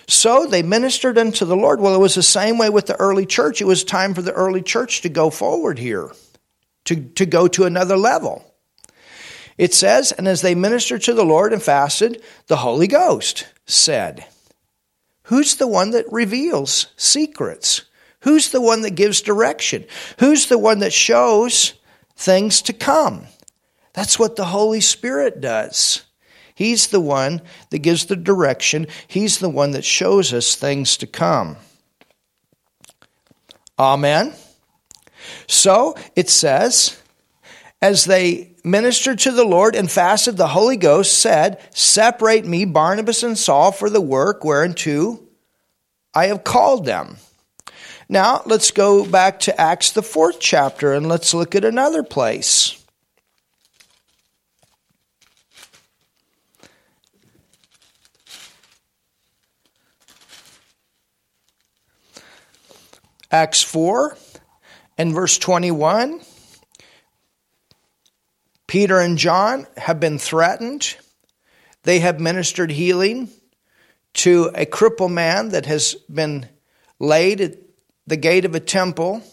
So 0.07 0.45
they 0.45 0.61
ministered 0.61 1.17
unto 1.17 1.45
the 1.45 1.55
Lord. 1.55 1.79
Well, 1.79 1.95
it 1.95 1.99
was 1.99 2.15
the 2.15 2.23
same 2.23 2.57
way 2.57 2.69
with 2.69 2.85
the 2.85 2.95
early 2.95 3.25
church. 3.25 3.61
It 3.61 3.65
was 3.65 3.83
time 3.83 4.13
for 4.13 4.21
the 4.21 4.33
early 4.33 4.61
church 4.61 5.01
to 5.01 5.09
go 5.09 5.29
forward 5.29 5.79
here, 5.79 6.11
to, 6.85 6.95
to 6.95 7.25
go 7.25 7.47
to 7.47 7.63
another 7.63 7.97
level. 7.97 8.53
It 9.57 9.73
says, 9.73 10.11
And 10.11 10.27
as 10.27 10.41
they 10.41 10.53
ministered 10.53 11.01
to 11.03 11.13
the 11.13 11.25
Lord 11.25 11.53
and 11.53 11.63
fasted, 11.63 12.21
the 12.47 12.57
Holy 12.57 12.87
Ghost 12.87 13.47
said, 13.65 14.25
Who's 15.23 15.55
the 15.55 15.67
one 15.67 15.91
that 15.91 16.11
reveals 16.11 16.87
secrets? 16.97 17.83
Who's 18.25 18.49
the 18.49 18.59
one 18.59 18.81
that 18.81 18.95
gives 18.95 19.21
direction? 19.21 19.85
Who's 20.17 20.47
the 20.47 20.57
one 20.57 20.79
that 20.79 20.91
shows 20.91 21.75
things 22.15 22.63
to 22.63 22.73
come? 22.73 23.27
That's 23.93 24.17
what 24.17 24.35
the 24.35 24.45
Holy 24.45 24.81
Spirit 24.81 25.41
does. 25.41 26.01
He's 26.55 26.87
the 26.87 26.99
one 26.99 27.43
that 27.69 27.79
gives 27.79 28.07
the 28.07 28.15
direction. 28.15 28.87
He's 29.07 29.37
the 29.37 29.49
one 29.49 29.71
that 29.71 29.85
shows 29.85 30.33
us 30.33 30.55
things 30.55 30.97
to 30.97 31.05
come. 31.05 31.57
Amen. 33.77 34.33
So 35.45 35.95
it 36.15 36.27
says, 36.27 36.99
as 37.79 38.05
they 38.05 38.55
ministered 38.63 39.19
to 39.19 39.31
the 39.33 39.45
Lord 39.45 39.75
and 39.75 39.89
fasted, 39.89 40.35
the 40.35 40.47
Holy 40.47 40.77
Ghost 40.77 41.19
said, 41.19 41.61
Separate 41.75 42.45
me, 42.45 42.65
Barnabas 42.65 43.21
and 43.21 43.37
Saul, 43.37 43.71
for 43.71 43.87
the 43.87 44.01
work 44.01 44.43
whereunto 44.43 45.21
I 46.15 46.25
have 46.25 46.43
called 46.43 46.85
them. 46.85 47.17
Now, 48.07 48.43
let's 48.45 48.69
go 48.69 49.03
back 49.03 49.39
to 49.41 49.59
Acts, 49.59 49.91
the 49.91 50.03
fourth 50.03 50.39
chapter, 50.39 50.93
and 50.93 51.07
let's 51.07 51.33
look 51.33 51.55
at 51.55 51.65
another 51.65 52.03
place. 52.03 52.81
Acts 63.31 63.63
4 63.63 64.15
and 64.97 65.13
verse 65.13 65.37
21. 65.39 66.21
Peter 68.67 68.99
and 68.99 69.17
John 69.17 69.65
have 69.77 69.99
been 69.99 70.19
threatened. 70.19 70.95
They 71.83 71.99
have 71.99 72.19
ministered 72.19 72.71
healing 72.71 73.29
to 74.13 74.51
a 74.55 74.65
crippled 74.65 75.11
man 75.11 75.49
that 75.49 75.65
has 75.65 75.95
been 76.09 76.47
laid 76.99 77.41
at 77.41 77.64
the 78.07 78.17
gate 78.17 78.45
of 78.45 78.55
a 78.55 78.59
temple 78.59 79.23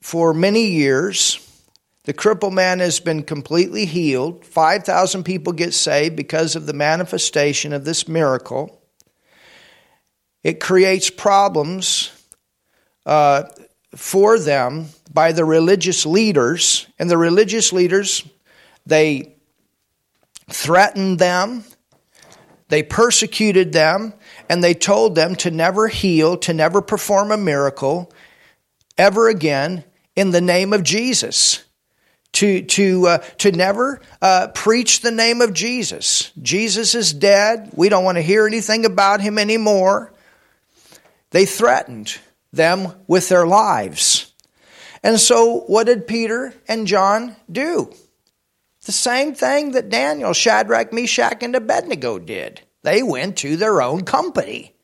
for 0.00 0.34
many 0.34 0.66
years. 0.66 1.38
The 2.04 2.12
crippled 2.12 2.54
man 2.54 2.80
has 2.80 2.98
been 2.98 3.22
completely 3.22 3.86
healed. 3.86 4.44
5,000 4.44 5.22
people 5.22 5.52
get 5.52 5.72
saved 5.72 6.16
because 6.16 6.56
of 6.56 6.66
the 6.66 6.72
manifestation 6.72 7.72
of 7.72 7.84
this 7.84 8.08
miracle. 8.08 8.82
It 10.42 10.58
creates 10.58 11.10
problems 11.10 12.10
uh, 13.06 13.44
for 13.94 14.38
them 14.38 14.86
by 15.12 15.32
the 15.32 15.44
religious 15.44 16.06
leaders, 16.06 16.86
and 16.98 17.10
the 17.10 17.18
religious 17.18 17.72
leaders, 17.72 18.26
they 18.86 19.36
threatened 20.50 21.18
them, 21.18 21.64
They 22.68 22.82
persecuted 22.82 23.72
them 23.72 24.14
and 24.52 24.62
they 24.62 24.74
told 24.74 25.14
them 25.14 25.34
to 25.34 25.50
never 25.50 25.88
heal, 25.88 26.36
to 26.36 26.52
never 26.52 26.82
perform 26.82 27.30
a 27.30 27.38
miracle 27.38 28.12
ever 28.98 29.30
again 29.30 29.82
in 30.14 30.30
the 30.30 30.42
name 30.42 30.74
of 30.74 30.82
Jesus. 30.82 31.64
To, 32.32 32.60
to, 32.60 33.06
uh, 33.06 33.18
to 33.38 33.50
never 33.50 34.02
uh, 34.20 34.48
preach 34.48 35.00
the 35.00 35.10
name 35.10 35.40
of 35.40 35.54
Jesus. 35.54 36.32
Jesus 36.42 36.94
is 36.94 37.14
dead. 37.14 37.70
We 37.74 37.88
don't 37.88 38.04
want 38.04 38.16
to 38.18 38.22
hear 38.22 38.46
anything 38.46 38.84
about 38.84 39.22
him 39.22 39.38
anymore. 39.38 40.12
They 41.30 41.46
threatened 41.46 42.18
them 42.52 42.92
with 43.06 43.30
their 43.30 43.46
lives. 43.46 44.34
And 45.02 45.18
so, 45.18 45.60
what 45.60 45.84
did 45.84 46.06
Peter 46.06 46.52
and 46.68 46.86
John 46.86 47.36
do? 47.50 47.90
The 48.84 48.92
same 48.92 49.34
thing 49.34 49.72
that 49.72 49.88
Daniel, 49.88 50.34
Shadrach, 50.34 50.92
Meshach, 50.92 51.42
and 51.42 51.56
Abednego 51.56 52.18
did. 52.18 52.60
They 52.82 53.02
went 53.02 53.38
to 53.38 53.56
their 53.56 53.80
own 53.80 54.04
company. 54.04 54.74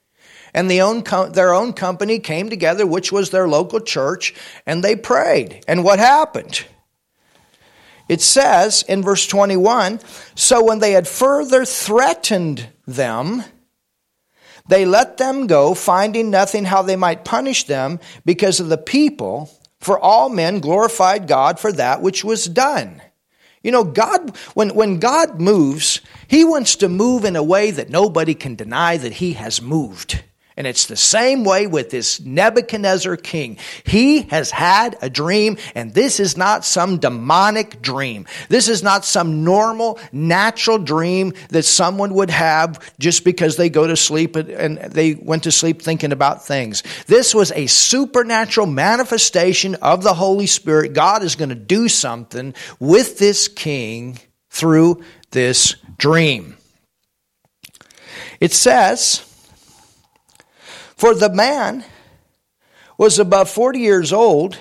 And 0.55 0.71
the 0.71 0.81
own 0.81 1.05
their 1.33 1.53
own 1.53 1.73
company 1.73 2.19
came 2.19 2.49
together, 2.49 2.87
which 2.87 3.13
was 3.13 3.31
their 3.31 3.47
local 3.47 3.81
church, 3.81 4.35
and 4.67 4.83
they 4.83 4.97
prayed. 4.97 5.65
And 5.69 5.85
what 5.85 5.99
happened? 5.99 6.65
It 8.09 8.23
says 8.23 8.83
in 8.89 9.03
verse 9.03 9.27
21 9.27 10.01
So 10.35 10.65
when 10.65 10.79
they 10.79 10.93
had 10.93 11.07
further 11.07 11.65
threatened 11.65 12.69
them, 12.87 13.45
they 14.69 14.85
let 14.85 15.17
them 15.17 15.47
go, 15.47 15.75
finding 15.75 16.31
nothing 16.31 16.65
how 16.65 16.83
they 16.83 16.97
might 16.97 17.25
punish 17.25 17.65
them 17.65 18.01
because 18.25 18.61
of 18.61 18.69
the 18.69 18.79
people, 18.79 19.51
for 19.81 19.99
all 19.99 20.29
men 20.29 20.61
glorified 20.61 21.27
God 21.27 21.59
for 21.59 21.73
that 21.73 22.03
which 22.03 22.25
was 22.25 22.45
done. 22.47 23.03
You 23.63 23.73
know, 23.73 23.85
God, 23.85 24.37
when, 24.55 24.75
when 24.75 24.99
God 24.99 25.41
moves, 25.41 26.01
He 26.29 26.45
wants 26.45 26.77
to 26.77 26.89
move 26.89 27.25
in 27.25 27.37
a 27.37 27.43
way 27.43 27.71
that 27.71 27.91
nobody 27.91 28.35
can 28.35 28.55
deny 28.55 28.97
that 28.97 29.15
He 29.15 29.33
has 29.35 29.61
moved. 29.61 30.23
And 30.59 30.67
it's 30.67 30.87
the 30.87 30.97
same 30.97 31.45
way 31.45 31.69
with 31.69 31.91
this 31.91 32.19
Nebuchadnezzar 32.19 33.17
king. 33.17 33.59
He 33.85 34.23
has 34.23 34.51
had 34.51 34.99
a 35.01 35.09
dream, 35.09 35.57
and 35.77 35.95
this 35.95 36.19
is 36.19 36.37
not 36.37 36.65
some 36.65 36.99
demonic 36.99 37.81
dream. 37.81 38.27
This 38.49 38.69
is 38.69 38.83
not 38.83 39.05
some 39.05 39.45
normal, 39.45 40.01
natural 40.11 40.79
dream 40.79 41.35
that 41.51 41.63
someone 41.63 42.13
would 42.15 42.31
have 42.31 42.93
just 42.99 43.23
because 43.23 43.57
they 43.57 43.71
go 43.71 43.87
to 43.87 43.97
sleep 43.97 44.35
and 44.35 44.79
they 44.79 45.15
went 45.15 45.45
to 45.45 45.53
sleep 45.53 45.81
thinking 45.81 46.11
about 46.11 46.45
things. 46.45 46.83
This 47.07 47.37
was 47.37 47.53
a 47.53 47.69
supernatural 47.69 48.67
manifestation 48.67 49.77
of 49.77 50.03
the 50.03 50.15
Holy 50.15 50.49
Spirit. 50.49 50.93
God 50.93 51.23
is 51.23 51.37
going 51.37 51.51
to 51.51 51.55
do 51.55 51.89
something 51.89 52.53
with 52.81 53.19
this 53.19 53.47
king 53.47 54.19
through 54.51 55.05
this 55.31 55.77
dream. 55.99 56.57
It 58.41 58.53
says, 58.53 59.25
for 60.99 61.15
the 61.15 61.31
man 61.31 61.85
was 62.99 63.19
above 63.19 63.49
40 63.49 63.79
years 63.79 64.13
old 64.13 64.59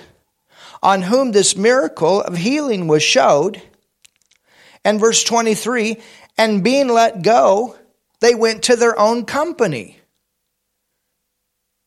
on 0.82 1.02
whom 1.02 1.32
this 1.32 1.56
miracle 1.56 2.22
of 2.22 2.36
healing 2.36 2.86
was 2.86 3.02
showed. 3.02 3.60
And 4.84 5.00
verse 5.00 5.24
23 5.24 6.00
and 6.38 6.62
being 6.62 6.88
let 6.88 7.22
go, 7.22 7.76
they 8.20 8.34
went 8.34 8.62
to 8.64 8.76
their 8.76 8.98
own 8.98 9.24
company. 9.24 9.98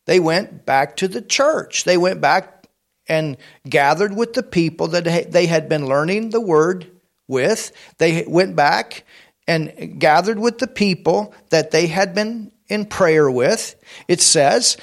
They 0.04 0.20
went 0.20 0.66
back 0.66 0.96
to 0.98 1.08
the 1.08 1.22
church. 1.22 1.84
They 1.84 1.96
went 1.96 2.20
back 2.20 2.66
and 3.08 3.38
gathered 3.66 4.14
with 4.14 4.34
the 4.34 4.42
people 4.42 4.88
that 4.88 5.32
they 5.32 5.46
had 5.46 5.68
been 5.68 5.86
learning 5.86 6.30
the 6.30 6.40
word 6.40 6.90
with. 7.26 7.72
They 7.98 8.24
went 8.28 8.54
back 8.54 9.04
and 9.48 9.98
gathered 9.98 10.38
with 10.38 10.58
the 10.58 10.66
people 10.66 11.34
that 11.48 11.70
they 11.70 11.86
had 11.86 12.14
been 12.14 12.51
in 12.68 12.86
prayer 12.86 13.30
with. 13.30 13.74
It 14.08 14.20
says, 14.20 14.76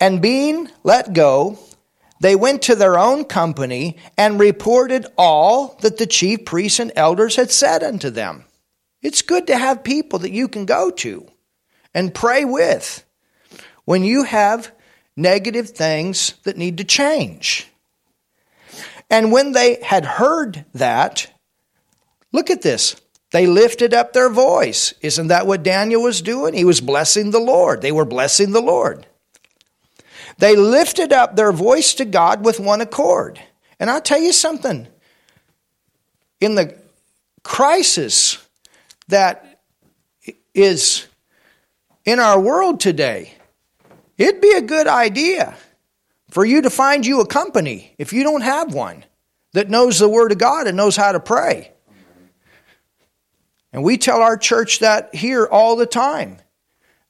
And 0.00 0.22
being 0.22 0.68
let 0.82 1.12
go, 1.12 1.58
they 2.20 2.36
went 2.36 2.62
to 2.62 2.74
their 2.74 2.98
own 2.98 3.24
company 3.24 3.98
and 4.16 4.40
reported 4.40 5.06
all 5.18 5.76
that 5.82 5.98
the 5.98 6.06
chief 6.06 6.44
priests 6.44 6.80
and 6.80 6.92
elders 6.96 7.36
had 7.36 7.50
said 7.50 7.82
unto 7.82 8.10
them. 8.10 8.44
It's 9.02 9.22
good 9.22 9.46
to 9.48 9.58
have 9.58 9.84
people 9.84 10.20
that 10.20 10.32
you 10.32 10.48
can 10.48 10.64
go 10.64 10.90
to 10.90 11.26
and 11.92 12.14
pray 12.14 12.44
with 12.44 13.04
when 13.84 14.04
you 14.04 14.24
have 14.24 14.72
negative 15.16 15.70
things 15.70 16.34
that 16.44 16.56
need 16.56 16.78
to 16.78 16.84
change. 16.84 17.68
And 19.10 19.30
when 19.30 19.52
they 19.52 19.80
had 19.82 20.04
heard 20.04 20.64
that, 20.74 21.30
look 22.32 22.50
at 22.50 22.62
this. 22.62 22.96
They 23.34 23.48
lifted 23.48 23.92
up 23.92 24.12
their 24.12 24.28
voice. 24.28 24.94
Isn't 25.00 25.26
that 25.26 25.44
what 25.44 25.64
Daniel 25.64 26.04
was 26.04 26.22
doing? 26.22 26.54
He 26.54 26.64
was 26.64 26.80
blessing 26.80 27.32
the 27.32 27.40
Lord. 27.40 27.82
They 27.82 27.90
were 27.90 28.04
blessing 28.04 28.52
the 28.52 28.60
Lord. 28.60 29.08
They 30.38 30.54
lifted 30.54 31.12
up 31.12 31.34
their 31.34 31.50
voice 31.50 31.94
to 31.94 32.04
God 32.04 32.44
with 32.44 32.60
one 32.60 32.80
accord. 32.80 33.40
And 33.80 33.90
I'll 33.90 34.00
tell 34.00 34.20
you 34.20 34.32
something. 34.32 34.86
In 36.40 36.54
the 36.54 36.78
crisis 37.42 38.38
that 39.08 39.60
is 40.54 41.04
in 42.04 42.20
our 42.20 42.38
world 42.38 42.78
today, 42.78 43.34
it'd 44.16 44.40
be 44.40 44.52
a 44.52 44.62
good 44.62 44.86
idea 44.86 45.56
for 46.30 46.44
you 46.44 46.62
to 46.62 46.70
find 46.70 47.04
you 47.04 47.20
a 47.20 47.26
company 47.26 47.96
if 47.98 48.12
you 48.12 48.22
don't 48.22 48.42
have 48.42 48.72
one 48.72 49.04
that 49.54 49.68
knows 49.68 49.98
the 49.98 50.08
Word 50.08 50.30
of 50.30 50.38
God 50.38 50.68
and 50.68 50.76
knows 50.76 50.94
how 50.94 51.10
to 51.10 51.18
pray. 51.18 51.73
And 53.74 53.82
we 53.82 53.98
tell 53.98 54.22
our 54.22 54.36
church 54.36 54.78
that 54.78 55.12
here 55.16 55.44
all 55.44 55.74
the 55.74 55.84
time 55.84 56.38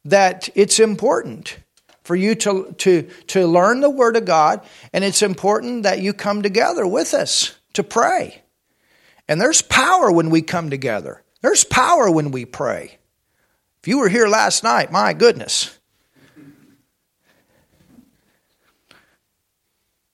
that 0.06 0.48
it's 0.54 0.80
important 0.80 1.58
for 2.04 2.16
you 2.16 2.34
to, 2.36 2.74
to, 2.78 3.02
to 3.28 3.46
learn 3.46 3.80
the 3.80 3.90
Word 3.90 4.16
of 4.16 4.24
God, 4.24 4.62
and 4.90 5.04
it's 5.04 5.20
important 5.20 5.82
that 5.82 6.00
you 6.00 6.14
come 6.14 6.40
together 6.40 6.86
with 6.86 7.12
us 7.12 7.54
to 7.74 7.82
pray. 7.84 8.42
And 9.28 9.38
there's 9.38 9.60
power 9.60 10.10
when 10.10 10.30
we 10.30 10.40
come 10.40 10.70
together, 10.70 11.22
there's 11.42 11.64
power 11.64 12.10
when 12.10 12.30
we 12.30 12.46
pray. 12.46 12.96
If 13.82 13.88
you 13.88 13.98
were 13.98 14.08
here 14.08 14.26
last 14.26 14.64
night, 14.64 14.90
my 14.90 15.12
goodness. 15.12 15.78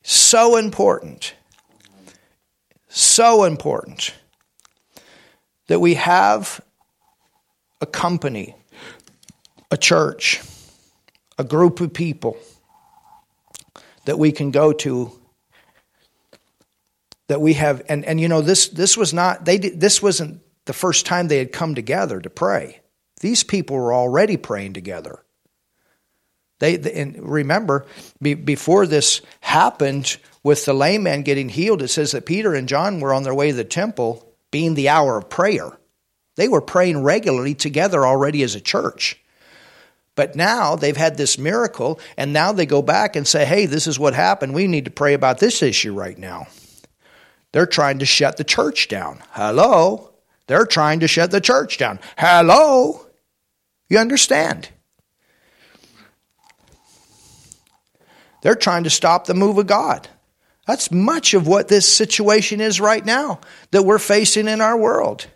So 0.02 0.56
important. 0.56 1.34
So 2.88 3.44
important 3.44 4.12
that 5.70 5.78
we 5.78 5.94
have 5.94 6.60
a 7.80 7.86
company, 7.86 8.56
a 9.70 9.76
church, 9.76 10.40
a 11.38 11.44
group 11.44 11.80
of 11.80 11.94
people 11.94 12.36
that 14.04 14.18
we 14.18 14.32
can 14.32 14.50
go 14.50 14.72
to 14.72 15.12
that 17.28 17.40
we 17.40 17.52
have 17.52 17.82
and, 17.88 18.04
and 18.04 18.20
you 18.20 18.26
know 18.26 18.40
this 18.40 18.66
this 18.70 18.96
was 18.96 19.14
not 19.14 19.44
they 19.44 19.58
did, 19.58 19.80
this 19.80 20.02
wasn't 20.02 20.42
the 20.64 20.72
first 20.72 21.06
time 21.06 21.28
they 21.28 21.38
had 21.38 21.52
come 21.52 21.76
together 21.76 22.20
to 22.20 22.28
pray. 22.28 22.80
These 23.20 23.44
people 23.44 23.76
were 23.76 23.94
already 23.94 24.36
praying 24.36 24.72
together. 24.72 25.22
They, 26.58 26.78
and 26.78 27.16
remember 27.30 27.86
be, 28.20 28.34
before 28.34 28.88
this 28.88 29.20
happened 29.40 30.16
with 30.42 30.64
the 30.64 30.74
lame 30.74 31.04
man 31.04 31.22
getting 31.22 31.48
healed 31.48 31.80
it 31.80 31.88
says 31.88 32.10
that 32.10 32.26
peter 32.26 32.54
and 32.54 32.68
john 32.68 33.00
were 33.00 33.14
on 33.14 33.22
their 33.22 33.34
way 33.34 33.50
to 33.50 33.56
the 33.56 33.64
temple 33.64 34.29
being 34.50 34.74
the 34.74 34.88
hour 34.88 35.16
of 35.16 35.28
prayer. 35.28 35.78
They 36.36 36.48
were 36.48 36.60
praying 36.60 37.02
regularly 37.02 37.54
together 37.54 38.06
already 38.06 38.42
as 38.42 38.54
a 38.54 38.60
church. 38.60 39.20
But 40.14 40.36
now 40.36 40.76
they've 40.76 40.96
had 40.96 41.16
this 41.16 41.38
miracle, 41.38 42.00
and 42.16 42.32
now 42.32 42.52
they 42.52 42.66
go 42.66 42.82
back 42.82 43.16
and 43.16 43.26
say, 43.26 43.44
hey, 43.44 43.66
this 43.66 43.86
is 43.86 43.98
what 43.98 44.14
happened. 44.14 44.54
We 44.54 44.66
need 44.66 44.84
to 44.86 44.90
pray 44.90 45.14
about 45.14 45.38
this 45.38 45.62
issue 45.62 45.94
right 45.94 46.18
now. 46.18 46.48
They're 47.52 47.66
trying 47.66 47.98
to 48.00 48.06
shut 48.06 48.36
the 48.36 48.44
church 48.44 48.88
down. 48.88 49.22
Hello? 49.30 50.12
They're 50.46 50.66
trying 50.66 51.00
to 51.00 51.08
shut 51.08 51.30
the 51.30 51.40
church 51.40 51.78
down. 51.78 52.00
Hello? 52.18 53.06
You 53.88 53.98
understand? 53.98 54.68
They're 58.42 58.54
trying 58.54 58.84
to 58.84 58.90
stop 58.90 59.26
the 59.26 59.34
move 59.34 59.58
of 59.58 59.66
God. 59.66 60.08
That's 60.70 60.92
much 60.92 61.34
of 61.34 61.48
what 61.48 61.66
this 61.66 61.92
situation 61.92 62.60
is 62.60 62.80
right 62.80 63.04
now 63.04 63.40
that 63.72 63.82
we're 63.82 63.98
facing 63.98 64.46
in 64.46 64.60
our 64.60 64.78
world. 64.78 65.26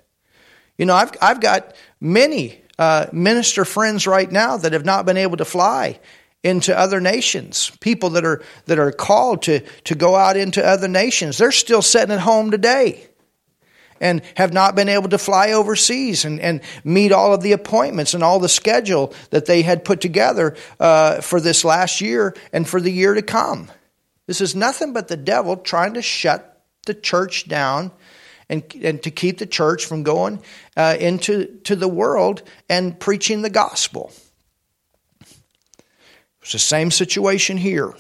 You 0.79 0.87
know, 0.87 0.95
I've, 0.95 1.11
I've 1.21 1.41
got 1.41 1.75
many 2.01 2.61
uh, 2.79 3.07
minister 3.13 3.65
friends 3.65 4.07
right 4.07 4.31
now 4.31 4.59
that 4.59 4.75
have 4.75 4.85
not 4.85 5.07
been 5.07 5.17
able 5.17 5.37
to 5.39 5.45
fly 5.45 5.99
into 6.45 6.79
other 6.79 7.01
nations. 7.01 7.73
People 7.81 8.11
that 8.11 8.25
are 8.25 8.45
that 8.67 8.79
are 8.79 8.93
called 8.93 9.43
to 9.43 9.59
to 9.87 9.97
go 9.97 10.15
out 10.15 10.37
into 10.37 10.65
other 10.65 10.87
nations. 10.87 11.39
They're 11.39 11.51
still 11.51 11.83
sitting 11.83 12.15
at 12.15 12.21
home 12.21 12.53
today 12.53 13.05
and 14.01 14.23
have 14.37 14.53
not 14.53 14.77
been 14.77 14.89
able 14.89 15.09
to 15.09 15.19
fly 15.19 15.51
overseas 15.51 16.25
and, 16.25 16.39
and 16.39 16.61
meet 16.85 17.11
all 17.11 17.35
of 17.35 17.43
the 17.43 17.51
appointments 17.51 18.15
and 18.15 18.23
all 18.23 18.39
the 18.39 18.49
schedule 18.49 19.13
that 19.31 19.47
they 19.47 19.63
had 19.63 19.85
put 19.85 20.01
together 20.01 20.55
uh, 20.79 21.21
for 21.23 21.41
this 21.41 21.65
last 21.65 22.01
year 22.01 22.37
and 22.53 22.69
for 22.69 22.81
the 22.81 22.93
year 22.93 23.15
to 23.15 23.23
come. 23.23 23.69
This 24.27 24.41
is 24.41 24.55
nothing 24.55 24.93
but 24.93 25.09
the 25.09 25.17
devil 25.17 25.57
trying 25.57 25.95
to 25.95 26.03
shut 26.03 26.63
the 26.87 26.95
church 26.95 27.49
down 27.49 27.93
and, 28.49 28.63
and 28.83 29.03
to 29.03 29.11
keep 29.11 29.39
the 29.39 29.47
church 29.47 29.87
from 29.87 30.03
going 30.03 30.43
uh, 30.77 30.97
into 30.99 31.47
to 31.65 31.77
the 31.77 31.89
world 31.89 32.43
and 32.69 32.99
preaching 32.99 33.43
the 33.43 33.51
gospel. 33.51 34.13
It's 36.43 36.53
the 36.53 36.59
same 36.59 36.91
situation 36.91 37.57
here. 37.57 37.95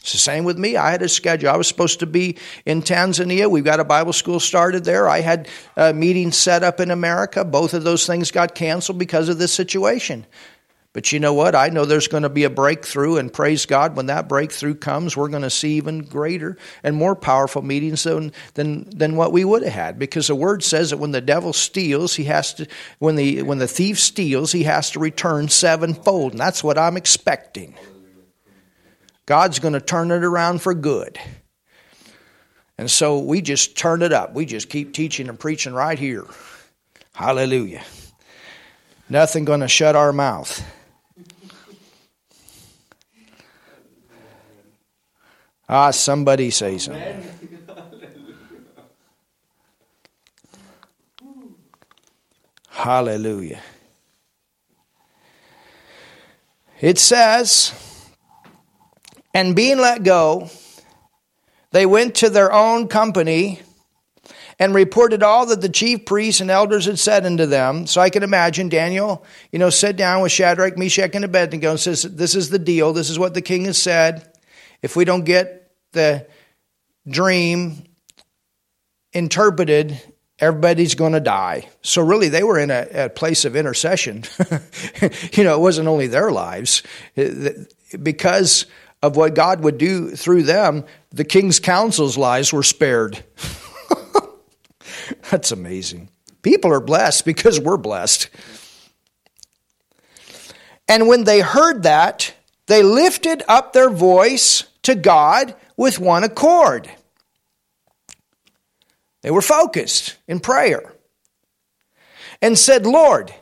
It's 0.00 0.12
the 0.12 0.18
same 0.18 0.44
with 0.44 0.58
me. 0.58 0.76
I 0.76 0.90
had 0.90 1.02
a 1.02 1.08
schedule. 1.08 1.50
I 1.50 1.56
was 1.56 1.68
supposed 1.68 2.00
to 2.00 2.06
be 2.06 2.38
in 2.64 2.82
Tanzania. 2.82 3.50
We've 3.50 3.64
got 3.64 3.80
a 3.80 3.84
Bible 3.84 4.14
school 4.14 4.40
started 4.40 4.84
there. 4.84 5.08
I 5.08 5.20
had 5.20 5.48
a 5.76 5.92
meeting 5.92 6.32
set 6.32 6.62
up 6.62 6.80
in 6.80 6.90
America. 6.90 7.44
Both 7.44 7.74
of 7.74 7.84
those 7.84 8.06
things 8.06 8.30
got 8.30 8.54
canceled 8.54 8.98
because 8.98 9.28
of 9.28 9.38
this 9.38 9.52
situation. 9.52 10.26
But 10.92 11.12
you 11.12 11.20
know 11.20 11.34
what? 11.34 11.54
I 11.54 11.68
know 11.68 11.84
there's 11.84 12.08
going 12.08 12.24
to 12.24 12.28
be 12.28 12.42
a 12.42 12.50
breakthrough, 12.50 13.18
and 13.18 13.32
praise 13.32 13.64
God, 13.64 13.94
when 13.94 14.06
that 14.06 14.28
breakthrough 14.28 14.74
comes, 14.74 15.16
we're 15.16 15.28
going 15.28 15.44
to 15.44 15.50
see 15.50 15.74
even 15.74 16.00
greater 16.00 16.56
and 16.82 16.96
more 16.96 17.14
powerful 17.14 17.62
meetings 17.62 18.02
than, 18.02 18.32
than, 18.54 18.90
than 18.90 19.14
what 19.14 19.30
we 19.30 19.44
would 19.44 19.62
have 19.62 19.72
had. 19.72 19.98
Because 20.00 20.26
the 20.26 20.34
word 20.34 20.64
says 20.64 20.90
that 20.90 20.96
when 20.96 21.12
the 21.12 21.20
devil 21.20 21.52
steals, 21.52 22.16
he 22.16 22.24
has 22.24 22.54
to, 22.54 22.66
when 22.98 23.14
the, 23.14 23.42
when 23.42 23.58
the 23.58 23.68
thief 23.68 24.00
steals, 24.00 24.50
he 24.50 24.64
has 24.64 24.90
to 24.90 24.98
return 24.98 25.48
sevenfold. 25.48 26.32
And 26.32 26.40
that's 26.40 26.64
what 26.64 26.76
I'm 26.76 26.96
expecting. 26.96 27.74
God's 29.26 29.60
going 29.60 29.74
to 29.74 29.80
turn 29.80 30.10
it 30.10 30.24
around 30.24 30.60
for 30.60 30.74
good. 30.74 31.20
And 32.78 32.90
so 32.90 33.20
we 33.20 33.42
just 33.42 33.76
turn 33.76 34.02
it 34.02 34.12
up. 34.12 34.34
We 34.34 34.44
just 34.44 34.68
keep 34.68 34.92
teaching 34.92 35.28
and 35.28 35.38
preaching 35.38 35.72
right 35.72 35.98
here. 35.98 36.24
Hallelujah. 37.12 37.84
Nothing 39.08 39.44
going 39.44 39.60
to 39.60 39.68
shut 39.68 39.94
our 39.94 40.12
mouth. 40.12 40.64
Ah, 45.72 45.92
somebody 45.92 46.50
say 46.50 46.78
something. 46.78 47.22
Hallelujah. 52.68 53.60
It 56.80 56.98
says, 56.98 57.72
and 59.32 59.54
being 59.54 59.78
let 59.78 60.02
go, 60.02 60.50
they 61.70 61.86
went 61.86 62.16
to 62.16 62.30
their 62.30 62.52
own 62.52 62.88
company 62.88 63.60
and 64.58 64.74
reported 64.74 65.22
all 65.22 65.46
that 65.46 65.60
the 65.60 65.68
chief 65.68 66.04
priests 66.04 66.40
and 66.40 66.50
elders 66.50 66.86
had 66.86 66.98
said 66.98 67.24
unto 67.24 67.46
them. 67.46 67.86
So 67.86 68.00
I 68.00 68.10
can 68.10 68.24
imagine 68.24 68.70
Daniel, 68.70 69.24
you 69.52 69.60
know, 69.60 69.70
sat 69.70 69.96
down 69.96 70.22
with 70.22 70.32
Shadrach, 70.32 70.76
Meshach, 70.76 71.14
and 71.14 71.24
Abednego 71.24 71.70
and 71.70 71.78
says, 71.78 72.02
This 72.02 72.34
is 72.34 72.50
the 72.50 72.58
deal. 72.58 72.92
This 72.92 73.08
is 73.08 73.20
what 73.20 73.34
the 73.34 73.42
king 73.42 73.66
has 73.66 73.78
said. 73.78 74.26
If 74.82 74.96
we 74.96 75.04
don't 75.04 75.24
get 75.24 75.59
the 75.92 76.26
dream 77.08 77.84
interpreted, 79.12 80.00
everybody's 80.38 80.94
going 80.94 81.12
to 81.12 81.20
die. 81.20 81.68
So, 81.82 82.02
really, 82.02 82.28
they 82.28 82.42
were 82.42 82.58
in 82.58 82.70
a, 82.70 82.86
a 82.92 83.08
place 83.08 83.44
of 83.44 83.56
intercession. 83.56 84.24
you 85.32 85.44
know, 85.44 85.54
it 85.54 85.60
wasn't 85.60 85.88
only 85.88 86.06
their 86.06 86.30
lives. 86.30 86.82
Because 88.02 88.66
of 89.02 89.16
what 89.16 89.34
God 89.34 89.60
would 89.60 89.78
do 89.78 90.10
through 90.10 90.44
them, 90.44 90.84
the 91.10 91.24
king's 91.24 91.58
counsel's 91.58 92.18
lives 92.18 92.52
were 92.52 92.62
spared. 92.62 93.24
That's 95.30 95.50
amazing. 95.50 96.08
People 96.42 96.72
are 96.72 96.80
blessed 96.80 97.24
because 97.24 97.58
we're 97.58 97.76
blessed. 97.76 98.30
And 100.88 101.06
when 101.06 101.24
they 101.24 101.40
heard 101.40 101.84
that, 101.84 102.34
they 102.66 102.82
lifted 102.82 103.42
up 103.48 103.72
their 103.72 103.90
voice 103.90 104.64
to 104.82 104.94
God 104.94 105.54
with 105.80 105.98
one 105.98 106.24
accord. 106.24 106.90
They 109.22 109.30
were 109.30 109.40
focused 109.40 110.14
in 110.28 110.38
prayer 110.38 110.92
and 112.42 112.58
said, 112.58 112.84
Lord, 112.84 113.32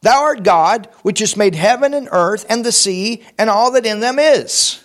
thou 0.00 0.22
art 0.22 0.42
God, 0.42 0.88
which 1.02 1.18
has 1.18 1.36
made 1.36 1.54
heaven 1.54 1.92
and 1.92 2.08
earth 2.10 2.46
and 2.48 2.64
the 2.64 2.72
sea 2.72 3.24
and 3.38 3.50
all 3.50 3.72
that 3.72 3.84
in 3.84 4.00
them 4.00 4.18
is. 4.18 4.82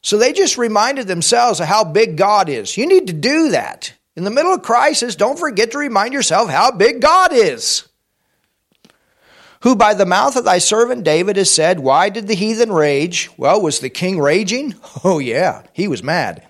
So 0.00 0.18
they 0.18 0.32
just 0.32 0.58
reminded 0.58 1.06
themselves 1.06 1.60
of 1.60 1.68
how 1.68 1.84
big 1.84 2.16
God 2.16 2.48
is. 2.48 2.76
You 2.76 2.88
need 2.88 3.06
to 3.06 3.12
do 3.12 3.50
that. 3.50 3.94
In 4.16 4.24
the 4.24 4.30
middle 4.30 4.52
of 4.52 4.62
crisis, 4.62 5.14
don't 5.14 5.38
forget 5.38 5.70
to 5.70 5.78
remind 5.78 6.14
yourself 6.14 6.50
how 6.50 6.72
big 6.72 7.00
God 7.00 7.32
is 7.32 7.86
who 9.62 9.76
by 9.76 9.94
the 9.94 10.06
mouth 10.06 10.36
of 10.36 10.44
thy 10.44 10.58
servant 10.58 11.04
David 11.04 11.36
has 11.36 11.50
said, 11.50 11.80
Why 11.80 12.08
did 12.08 12.26
the 12.26 12.34
heathen 12.34 12.72
rage? 12.72 13.30
Well, 13.36 13.60
was 13.60 13.80
the 13.80 13.90
king 13.90 14.20
raging? 14.20 14.74
Oh, 15.04 15.18
yeah, 15.18 15.62
he 15.72 15.88
was 15.88 16.02
mad. 16.02 16.46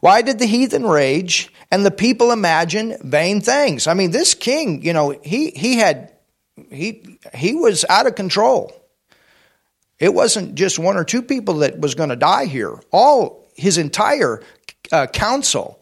Why 0.00 0.22
did 0.22 0.40
the 0.40 0.46
heathen 0.46 0.84
rage 0.84 1.52
and 1.70 1.86
the 1.86 1.92
people 1.92 2.32
imagine 2.32 2.96
vain 3.02 3.40
things? 3.40 3.86
I 3.86 3.94
mean, 3.94 4.10
this 4.10 4.34
king, 4.34 4.82
you 4.82 4.92
know, 4.92 5.10
he, 5.22 5.50
he 5.50 5.76
had, 5.76 6.12
he, 6.70 7.18
he 7.34 7.54
was 7.54 7.84
out 7.88 8.08
of 8.08 8.16
control. 8.16 8.72
It 10.00 10.12
wasn't 10.12 10.56
just 10.56 10.78
one 10.78 10.96
or 10.96 11.04
two 11.04 11.22
people 11.22 11.58
that 11.58 11.78
was 11.78 11.94
going 11.94 12.08
to 12.08 12.16
die 12.16 12.46
here. 12.46 12.80
All 12.90 13.46
his 13.54 13.78
entire 13.78 14.42
uh, 14.90 15.06
council 15.06 15.80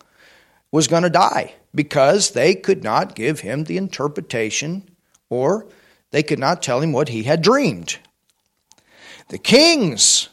was 0.71 0.87
going 0.87 1.05
to 1.05 1.11
die 1.11 1.55
because 1.75 2.33
they 2.33 2.55
could 2.55 2.85
not 2.85 3.15
give 3.15 3.41
him 3.41 3.65
the 3.65 3.79
interpretation 3.79 4.89
or 5.31 5.67
they 6.11 6.23
could 6.23 6.39
not 6.39 6.63
tell 6.63 6.81
him 6.81 6.93
what 6.93 7.09
he 7.09 7.23
had 7.23 7.43
dreamed. 7.43 7.99
The 9.29 9.39
kings 9.39 10.29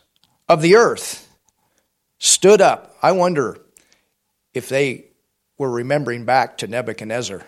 of 0.50 0.62
the 0.62 0.76
earth 0.76 1.28
stood 2.20 2.62
up. 2.62 2.96
I 3.02 3.12
wonder 3.12 3.60
if 4.54 4.70
they 4.70 5.06
were 5.58 5.70
remembering 5.70 6.26
back 6.26 6.58
to 6.60 6.68
Nebuchadnezzar. 6.68 7.44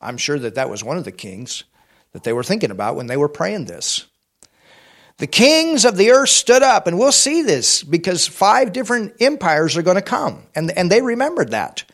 I'm 0.00 0.16
sure 0.16 0.38
that 0.38 0.54
that 0.54 0.70
was 0.70 0.84
one 0.84 0.96
of 0.96 1.04
the 1.04 1.12
kings 1.12 1.64
that 2.12 2.22
they 2.22 2.32
were 2.32 2.44
thinking 2.44 2.70
about 2.70 2.94
when 2.94 3.06
they 3.06 3.16
were 3.16 3.28
praying 3.28 3.64
this. 3.64 4.06
The 5.18 5.26
kings 5.26 5.84
of 5.84 5.96
the 5.96 6.10
earth 6.10 6.30
stood 6.30 6.62
up, 6.62 6.86
and 6.86 6.98
we'll 6.98 7.12
see 7.12 7.42
this 7.42 7.82
because 7.82 8.26
five 8.26 8.72
different 8.72 9.14
empires 9.20 9.76
are 9.76 9.82
going 9.82 9.96
to 9.96 10.02
come, 10.02 10.44
and, 10.54 10.70
and 10.70 10.90
they 10.90 11.02
remembered 11.02 11.50
that. 11.50 11.84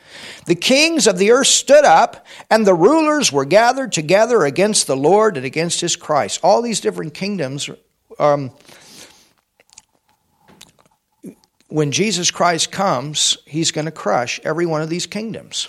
The 0.46 0.54
kings 0.54 1.06
of 1.06 1.18
the 1.18 1.30
earth 1.30 1.46
stood 1.46 1.84
up, 1.84 2.26
and 2.50 2.66
the 2.66 2.74
rulers 2.74 3.32
were 3.32 3.44
gathered 3.44 3.92
together 3.92 4.44
against 4.44 4.86
the 4.86 4.96
Lord 4.96 5.36
and 5.36 5.44
against 5.44 5.80
his 5.80 5.96
Christ. 5.96 6.40
All 6.42 6.62
these 6.62 6.80
different 6.80 7.14
kingdoms, 7.14 7.68
um, 8.18 8.52
when 11.68 11.92
Jesus 11.92 12.30
Christ 12.30 12.72
comes, 12.72 13.36
he's 13.46 13.70
going 13.70 13.84
to 13.84 13.90
crush 13.90 14.40
every 14.42 14.66
one 14.66 14.82
of 14.82 14.88
these 14.88 15.06
kingdoms. 15.06 15.68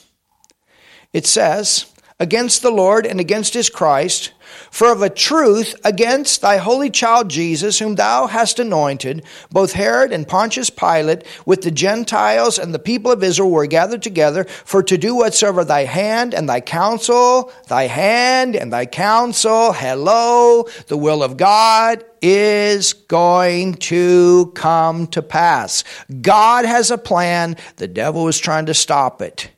It 1.12 1.26
says, 1.26 1.92
against 2.20 2.62
the 2.62 2.72
Lord 2.72 3.06
and 3.06 3.20
against 3.20 3.54
his 3.54 3.70
Christ, 3.70 4.32
for 4.72 4.91
of 4.91 5.02
a 5.02 5.10
truth, 5.10 5.76
against 5.84 6.41
thy 6.41 6.58
holy 6.58 6.89
child 6.89 7.30
Jesus, 7.30 7.80
whom 7.80 7.95
thou 7.95 8.28
hast 8.28 8.60
anointed, 8.60 9.24
both 9.52 9.74
Herod 9.74 10.12
and 10.12 10.28
Pontius 10.28 10.70
Pilate, 10.70 11.26
with 11.45 11.62
the 11.62 11.72
Gentiles 11.72 12.60
and 12.60 12.74
the 12.74 12.80
people 12.80 13.12
of 13.12 13.24
Israel, 13.24 13.52
were 13.52 13.66
gathered 13.66 14.02
together 14.02 14.43
for 14.43 14.84
to 14.84 14.97
do 14.97 15.16
whatsoever 15.16 15.64
thy 15.64 15.86
hand 15.86 16.34
and 16.34 16.47
thy 16.47 16.62
counsel, 16.62 17.52
thy 17.68 17.88
hand 17.88 18.56
and 18.56 18.72
thy 18.72 18.86
counsel, 18.86 19.74
hello, 19.74 20.68
the 20.88 20.97
will 20.97 21.24
of 21.24 21.38
God 21.38 22.04
is 22.22 22.93
going 22.93 23.76
to 23.76 24.52
come 24.56 25.08
to 25.08 25.22
pass. 25.22 25.84
God 26.22 26.66
has 26.66 26.91
a 26.91 26.97
plan, 26.97 27.56
the 27.78 27.88
devil 27.88 28.28
is 28.28 28.39
trying 28.39 28.66
to 28.66 28.74
stop 28.74 29.22
it. 29.22 29.50